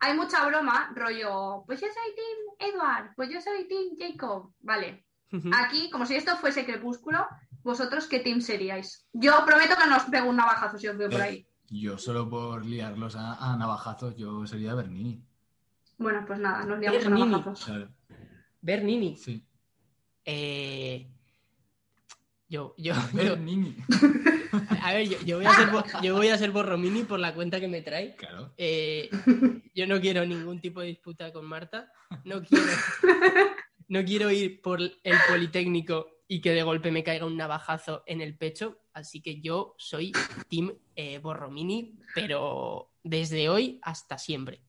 Hay 0.00 0.16
mucha 0.16 0.42
broma, 0.46 0.90
rollo, 0.94 1.62
pues 1.66 1.78
yo 1.82 1.88
soy 1.88 2.14
Team 2.14 2.72
Edward, 2.74 3.12
pues 3.14 3.28
yo 3.30 3.38
soy 3.42 3.68
Team 3.68 3.94
Jacob. 3.98 4.50
Vale. 4.60 5.04
Aquí, 5.52 5.90
como 5.90 6.06
si 6.06 6.14
esto 6.16 6.36
fuese 6.36 6.64
Crepúsculo, 6.64 7.26
¿vosotros 7.62 8.06
qué 8.06 8.20
team 8.20 8.40
seríais? 8.40 9.06
Yo 9.12 9.44
prometo 9.44 9.74
que 9.76 9.86
no 9.88 9.96
os 9.96 10.04
pego 10.04 10.30
un 10.30 10.36
navajazo 10.36 10.78
si 10.78 10.88
os 10.88 10.96
veo 10.96 11.10
por 11.10 11.20
ahí. 11.20 11.46
Yo 11.68 11.98
solo 11.98 12.30
por 12.30 12.64
liarlos 12.64 13.14
a, 13.16 13.34
a 13.52 13.54
navajazos, 13.56 14.16
yo 14.16 14.46
sería 14.46 14.74
Bernini. 14.74 15.22
Bueno, 15.98 16.24
pues 16.26 16.38
nada, 16.38 16.64
nos 16.64 16.78
liamos 16.78 17.04
a 17.04 17.08
Bernini. 17.10 17.30
navajazos. 17.30 17.64
Claro, 17.66 17.88
Bernini. 18.62 19.16
sí. 19.18 19.44
Eh, 20.24 21.06
Yo, 22.48 22.74
yo, 22.78 22.94
yo- 23.14 23.36
a 24.80 24.92
ver, 24.92 25.08
yo, 25.08 25.18
yo 25.24 25.36
voy 25.38 25.46
a 25.46 25.54
ser, 25.54 25.68
yo 26.02 26.14
voy 26.14 26.28
a 26.28 26.38
ser 26.38 26.50
borromini 26.52 27.02
por 27.02 27.18
la 27.18 27.34
cuenta 27.34 27.58
que 27.58 27.66
me 27.68 27.80
trae. 27.82 28.14
Claro. 28.16 28.52
Eh, 28.56 29.10
yo 29.74 29.86
no 29.86 30.00
quiero 30.00 30.24
ningún 30.26 30.60
tipo 30.60 30.80
de 30.80 30.88
disputa 30.88 31.32
con 31.32 31.46
Marta. 31.46 31.90
No 32.24 32.42
quiero, 32.42 32.64
no 33.88 34.04
quiero 34.04 34.30
ir 34.30 34.60
por 34.62 34.80
el 34.80 35.16
Politécnico 35.28 36.06
y 36.28 36.40
que 36.40 36.52
de 36.52 36.62
golpe 36.62 36.92
me 36.92 37.02
caiga 37.02 37.26
un 37.26 37.36
navajazo 37.36 38.04
en 38.06 38.20
el 38.20 38.36
pecho. 38.36 38.78
Así 38.92 39.20
que 39.20 39.40
yo 39.40 39.74
soy 39.78 40.12
Team 40.48 40.72
eh, 40.94 41.18
Borromini, 41.18 41.98
pero 42.14 42.92
desde 43.02 43.48
hoy 43.48 43.80
hasta 43.82 44.16
siempre. 44.18 44.60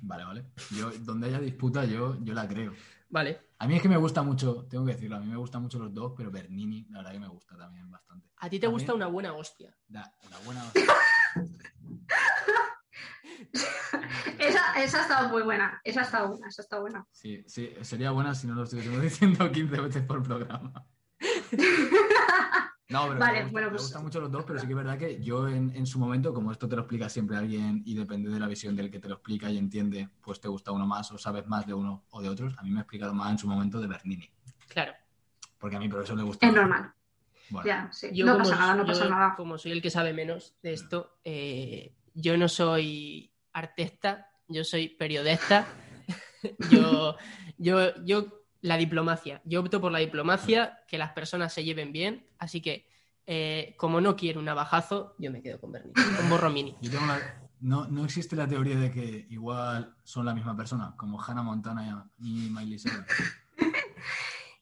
Vale, 0.00 0.24
vale. 0.24 0.44
Yo, 0.76 0.90
donde 1.00 1.28
haya 1.28 1.38
disputa, 1.40 1.84
yo, 1.84 2.18
yo 2.24 2.34
la 2.34 2.48
creo. 2.48 2.72
Vale. 3.10 3.45
A 3.58 3.66
mí 3.66 3.74
es 3.76 3.82
que 3.82 3.88
me 3.88 3.96
gusta 3.96 4.22
mucho, 4.22 4.66
tengo 4.68 4.84
que 4.84 4.92
decirlo, 4.92 5.16
a 5.16 5.20
mí 5.20 5.26
me 5.26 5.36
gustan 5.36 5.62
mucho 5.62 5.78
los 5.78 5.92
dos, 5.94 6.12
pero 6.16 6.30
Bernini, 6.30 6.86
la 6.90 6.98
verdad 6.98 7.12
que 7.12 7.20
me 7.20 7.28
gusta 7.28 7.56
también 7.56 7.90
bastante. 7.90 8.28
A 8.36 8.50
ti 8.50 8.58
te 8.60 8.66
A 8.66 8.70
gusta 8.70 8.92
mí- 8.92 8.96
una 8.96 9.06
buena 9.06 9.32
hostia. 9.32 9.74
Da, 9.88 10.12
la 10.30 10.38
buena. 10.40 10.62
Esa, 14.38 14.82
esa 14.82 14.98
ha 14.98 15.02
estado 15.02 15.28
muy 15.30 15.42
buena. 15.42 15.80
Esa 15.84 16.00
ha 16.00 16.04
estado 16.04 16.28
buena, 16.28 16.48
esa 16.48 16.62
ha 16.62 16.64
estado 16.64 16.82
buena. 16.82 17.06
Sí, 17.10 17.42
sí, 17.46 17.72
sería 17.82 18.10
buena 18.10 18.34
si 18.34 18.46
no 18.46 18.54
lo 18.54 18.64
estuviésemos 18.64 19.00
diciendo 19.02 19.50
15 19.50 19.80
veces 19.80 20.02
por 20.04 20.22
programa. 20.22 20.86
No, 22.88 23.08
pero 23.08 23.18
Vale, 23.18 23.32
me, 23.32 23.42
gusta, 23.42 23.52
bueno, 23.52 23.66
me 23.66 23.70
pues- 23.72 23.82
gustan 23.82 24.02
mucho 24.04 24.20
los 24.20 24.30
dos, 24.30 24.44
pero 24.44 24.58
sí 24.60 24.66
que 24.66 24.72
es 24.72 24.76
verdad 24.76 24.96
que 24.98 25.20
yo 25.20 25.48
en, 25.48 25.74
en 25.74 25.86
su 25.86 25.98
momento, 25.98 26.32
como 26.32 26.52
esto 26.52 26.68
te 26.68 26.76
lo 26.76 26.82
explica 26.82 27.08
siempre 27.08 27.36
alguien 27.36 27.82
y 27.84 27.94
depende 27.94 28.30
de 28.30 28.38
la 28.38 28.46
visión 28.46 28.76
del 28.76 28.90
que 28.90 29.00
te 29.00 29.08
lo 29.08 29.14
explica 29.14 29.50
y 29.50 29.58
entiende, 29.58 30.08
pues 30.20 30.40
te 30.40 30.46
gusta 30.48 30.70
uno 30.70 30.86
más 30.86 31.10
o 31.10 31.18
sabes 31.18 31.46
más 31.48 31.66
de 31.66 31.74
uno 31.74 32.04
o 32.10 32.22
de 32.22 32.28
otros. 32.28 32.54
A 32.58 32.62
mí 32.62 32.70
me 32.70 32.78
ha 32.78 32.82
explicado 32.82 33.12
más 33.12 33.30
en 33.32 33.38
su 33.38 33.48
momento 33.48 33.80
de 33.80 33.88
Bernini, 33.88 34.30
Claro. 34.68 34.92
porque 35.58 35.76
a 35.76 35.80
mi 35.80 35.88
profesor 35.88 36.16
le 36.16 36.22
gusta. 36.22 36.46
Es 36.46 36.54
normal. 36.54 36.92
Bueno, 37.50 37.66
Ya, 37.66 37.88
sí. 37.92 38.08
Yo 38.12 38.24
no 38.26 38.32
como, 38.34 38.44
pasa 38.44 38.56
nada, 38.56 38.74
no 38.76 38.82
yo 38.82 38.86
pasa 38.88 39.08
nada. 39.08 39.34
como 39.36 39.58
soy 39.58 39.72
el 39.72 39.82
que 39.82 39.90
sabe 39.90 40.12
menos 40.12 40.54
de 40.62 40.72
esto, 40.72 41.18
eh, 41.24 41.92
yo 42.14 42.36
no 42.36 42.48
soy 42.48 43.32
artista, 43.52 44.30
yo 44.48 44.62
soy 44.62 44.88
periodista. 44.90 45.66
yo, 46.70 47.16
yo, 47.58 48.04
yo, 48.04 48.45
la 48.66 48.76
diplomacia. 48.76 49.40
Yo 49.44 49.60
opto 49.60 49.80
por 49.80 49.92
la 49.92 50.00
diplomacia, 50.00 50.80
que 50.88 50.98
las 50.98 51.12
personas 51.12 51.52
se 51.54 51.62
lleven 51.64 51.92
bien. 51.92 52.26
Así 52.38 52.60
que, 52.60 52.88
eh, 53.26 53.74
como 53.78 54.00
no 54.00 54.16
quiero 54.16 54.40
un 54.40 54.46
navajazo, 54.46 55.14
yo 55.18 55.30
me 55.30 55.40
quedo 55.40 55.60
con 55.60 55.70
Bernie, 55.72 55.92
con 55.94 56.28
Borromini. 56.28 56.76
yo 56.80 56.90
tengo 56.90 57.06
la- 57.06 57.42
no, 57.60 57.86
no 57.86 58.04
existe 58.04 58.36
la 58.36 58.46
teoría 58.46 58.76
de 58.76 58.90
que 58.90 59.26
igual 59.30 59.94
son 60.04 60.26
la 60.26 60.34
misma 60.34 60.56
persona, 60.56 60.94
como 60.96 61.22
Hannah 61.22 61.42
Montana 61.42 62.10
y 62.18 62.50
Miley 62.50 62.78
Cyrus. 62.78 63.04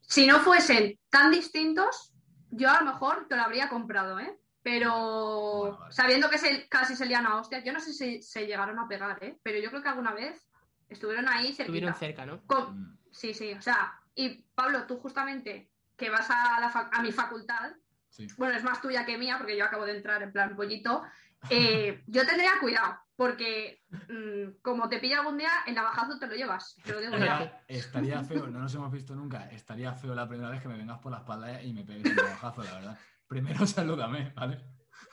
Si 0.07 0.27
no 0.29 0.39
fuesen 0.41 0.97
tan 1.11 1.33
distintos, 1.33 2.13
yo 2.51 2.71
a 2.71 2.79
lo 2.81 2.87
mejor 2.93 3.27
te 3.29 3.35
lo 3.37 3.43
habría 3.43 3.69
comprado, 3.69 4.21
¿eh? 4.21 4.39
Pero 4.63 5.57
Bueno, 5.59 5.79
vale. 5.79 5.93
sabiendo 5.93 6.31
que 6.31 6.39
se- 6.39 6.69
casi 6.69 6.95
se 6.95 7.07
lían 7.07 7.27
a 7.27 7.37
hostias, 7.41 7.65
yo 7.65 7.73
no 7.73 7.81
sé 7.81 7.93
si 7.93 8.23
se 8.23 8.47
llegaron 8.47 8.79
a 8.79 8.87
pegar, 8.87 9.19
¿eh? 9.25 9.39
Pero 9.43 9.59
yo 9.59 9.71
creo 9.71 9.83
que 9.83 9.89
alguna 9.89 10.13
vez 10.13 10.47
estuvieron 10.89 11.27
ahí 11.29 11.47
cerquita. 11.47 11.63
Estuvieron 11.65 11.95
cerca, 11.95 12.27
¿no? 12.27 12.43
Con- 12.47 12.79
Mm. 12.79 12.99
Sí, 13.15 13.33
sí, 13.33 13.53
o 13.53 13.63
sea, 13.63 14.01
y 14.15 14.43
Pablo, 14.55 14.87
tú 14.87 14.99
justamente 14.99 15.71
que 15.97 16.11
vas 16.11 16.29
a, 16.31 16.59
la 16.61 16.91
a 16.93 17.03
mi 17.03 17.13
facultad, 17.13 17.73
Sí. 18.09 18.29
bueno, 18.37 18.57
es 18.57 18.63
más 18.63 18.81
tuya 18.81 19.05
que 19.05 19.19
mía 19.19 19.39
porque 19.39 19.57
yo 19.57 19.65
acabo 19.65 19.85
de 19.85 19.97
entrar 19.97 20.23
en 20.23 20.33
plan 20.33 20.55
pollito, 20.55 21.03
eh, 21.51 22.03
yo 22.07 22.25
tendría 22.25 22.61
cuidado 22.61 22.99
porque 23.17 23.83
mm, 24.09 24.61
como 24.63 24.89
te 24.89 24.99
pilla 24.99 25.19
algún 25.21 25.39
día, 25.39 25.51
el 25.67 25.75
navajazo 25.75 26.19
te 26.19 26.27
lo 26.27 26.35
llevas, 26.35 26.77
te 26.85 26.93
lo 26.93 27.01
digo 27.01 27.17
ya. 27.17 27.63
Estaría, 27.69 28.19
estaría 28.19 28.25
feo, 28.25 28.47
no 28.49 28.59
nos 28.61 28.75
hemos 28.75 28.93
visto 28.93 29.15
nunca. 29.15 29.51
Estaría 29.51 29.93
feo 29.95 30.15
la 30.15 30.29
primera 30.29 30.51
vez 30.51 30.61
que 30.61 30.69
me 30.69 30.77
vengas 30.77 30.99
por 30.99 31.13
la 31.13 31.19
espalda 31.19 31.63
y 31.63 31.73
me 31.73 31.85
pegues 31.85 32.11
un 32.11 32.17
navajazo, 32.17 32.63
la 32.63 32.75
verdad. 32.75 32.99
Primero 33.27 33.67
salúdame, 33.67 34.33
¿vale? 34.35 34.65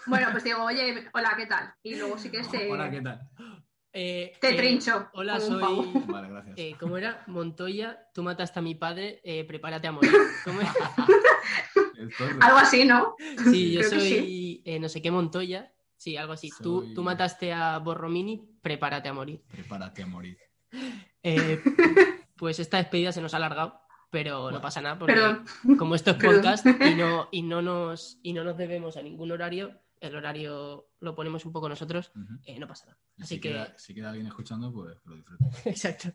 Bueno, 0.05 0.27
pues 0.31 0.43
digo, 0.43 0.63
oye, 0.63 1.09
hola, 1.13 1.33
¿qué 1.37 1.45
tal? 1.45 1.73
Y 1.83 1.95
luego 1.95 2.17
sí 2.17 2.29
que 2.31 2.41
te, 2.43 2.69
Hola, 2.71 2.89
¿qué 2.89 3.01
tal? 3.01 3.29
Eh, 3.93 4.33
te 4.39 4.49
eh, 4.51 4.55
trincho. 4.55 5.09
Hola, 5.13 5.39
soy. 5.39 5.91
Vale, 6.07 6.29
gracias. 6.29 6.57
Eh, 6.57 6.75
¿Cómo 6.79 6.97
era? 6.97 7.23
Montoya, 7.27 8.07
tú 8.13 8.23
mataste 8.23 8.59
a 8.59 8.61
mi 8.61 8.75
padre, 8.75 9.19
eh, 9.23 9.43
prepárate 9.43 9.87
a 9.87 9.91
morir. 9.91 10.11
¿Cómo 10.45 10.61
era? 10.61 10.71
Algo 12.41 12.57
así, 12.57 12.85
¿no? 12.85 13.15
Sí, 13.51 13.73
yo 13.73 13.81
Creo 13.81 13.99
soy 13.99 14.61
eh, 14.65 14.79
no 14.79 14.89
sé 14.89 15.01
qué 15.01 15.11
Montoya. 15.11 15.71
Sí, 15.97 16.17
algo 16.17 16.33
así. 16.33 16.49
Tú, 16.63 16.81
Soy- 16.81 16.93
tú 16.95 17.03
mataste 17.03 17.53
a 17.53 17.77
Borromini, 17.77 18.41
prepárate 18.61 19.09
a 19.09 19.13
morir. 19.13 19.43
Prepárate 19.51 20.01
a 20.01 20.07
morir. 20.07 20.37
Eh, 21.21 21.61
pues 22.35 22.59
esta 22.59 22.77
despedida 22.77 23.11
se 23.11 23.21
nos 23.21 23.35
ha 23.35 23.37
alargado, 23.37 23.81
pero 24.09 24.49
no 24.49 24.61
pasa 24.61 24.81
nada, 24.81 24.97
porque 24.97 25.21
como 25.77 25.93
esto 25.93 26.11
es 26.11 26.17
podcast 26.17 26.65
y 26.65 26.95
no, 26.95 27.27
y, 27.31 27.43
no 27.43 27.61
nos, 27.61 28.17
y 28.23 28.33
no 28.33 28.43
nos 28.43 28.57
debemos 28.57 28.97
a 28.97 29.03
ningún 29.03 29.31
horario, 29.31 29.79
el 30.01 30.15
horario 30.15 30.89
lo 30.99 31.15
ponemos 31.15 31.45
un 31.45 31.53
poco 31.53 31.69
nosotros, 31.69 32.11
eh, 32.43 32.59
no 32.59 32.67
pasa 32.67 32.87
nada. 32.87 32.99
Así 33.19 33.35
si, 33.35 33.41
que, 33.41 33.49
queda, 33.49 33.77
si 33.77 33.93
queda 33.93 34.09
alguien 34.09 34.27
escuchando, 34.27 34.73
pues 34.73 34.99
que 34.99 35.09
lo 35.09 35.15
disfrute. 35.15 35.45
exacto. 35.69 36.11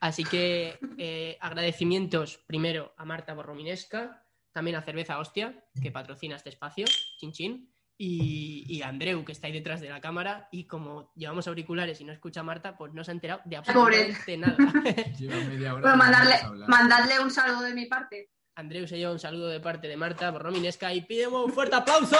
Así 0.00 0.22
que 0.22 0.78
eh, 0.98 1.38
agradecimientos 1.40 2.38
primero 2.46 2.94
a 2.98 3.04
Marta 3.04 3.34
Borrominesca, 3.34 4.24
también 4.52 4.76
a 4.76 4.82
Cerveza 4.82 5.18
Hostia, 5.18 5.64
que 5.80 5.90
patrocina 5.90 6.36
este 6.36 6.50
espacio, 6.50 6.84
chin 7.18 7.32
chin, 7.32 7.72
y, 7.96 8.64
y 8.68 8.82
a 8.82 8.88
Andreu, 8.88 9.24
que 9.24 9.32
está 9.32 9.46
ahí 9.46 9.52
detrás 9.52 9.80
de 9.80 9.88
la 9.88 10.00
cámara, 10.00 10.48
y 10.50 10.66
como 10.66 11.10
llevamos 11.14 11.46
auriculares 11.48 12.00
y 12.00 12.04
no 12.04 12.12
escucha 12.12 12.40
a 12.40 12.44
Marta, 12.44 12.76
pues 12.76 12.92
no 12.92 13.02
se 13.02 13.12
ha 13.12 13.14
enterado 13.14 13.40
de 13.46 13.56
absolutamente 13.56 14.36
nada. 14.36 14.56
Lleva 15.18 15.36
media 15.44 15.74
hora. 15.74 15.82
Bueno, 15.82 15.96
mandarle, 15.96 16.66
mandadle 16.66 17.20
un 17.20 17.30
saludo 17.30 17.62
de 17.62 17.74
mi 17.74 17.86
parte. 17.86 18.30
Andreu 18.54 18.86
se 18.86 18.98
lleva 18.98 19.12
un 19.12 19.18
saludo 19.18 19.48
de 19.48 19.60
parte 19.60 19.88
de 19.88 19.96
Marta 19.96 20.30
Borrominesca 20.30 20.92
y 20.92 21.00
pidemos 21.00 21.46
un 21.46 21.52
fuerte 21.52 21.76
aplauso. 21.76 22.16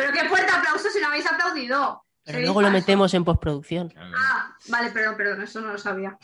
Pero 0.00 0.12
qué 0.12 0.28
fuerte 0.28 0.50
aplauso 0.50 0.88
si 0.88 0.98
no 0.98 1.08
habéis 1.08 1.26
aplaudido. 1.26 2.04
Pero 2.24 2.40
luego 2.40 2.62
lo 2.62 2.70
metemos 2.70 3.12
en 3.12 3.22
postproducción. 3.22 3.92
Ah, 3.96 4.56
vale, 4.68 4.90
perdón, 4.92 5.16
perdón, 5.16 5.42
eso 5.42 5.60
no 5.60 5.72
lo 5.72 5.78
sabía. 5.78 6.16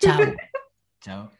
Chao. 0.00 0.20
Chao. 1.00 1.32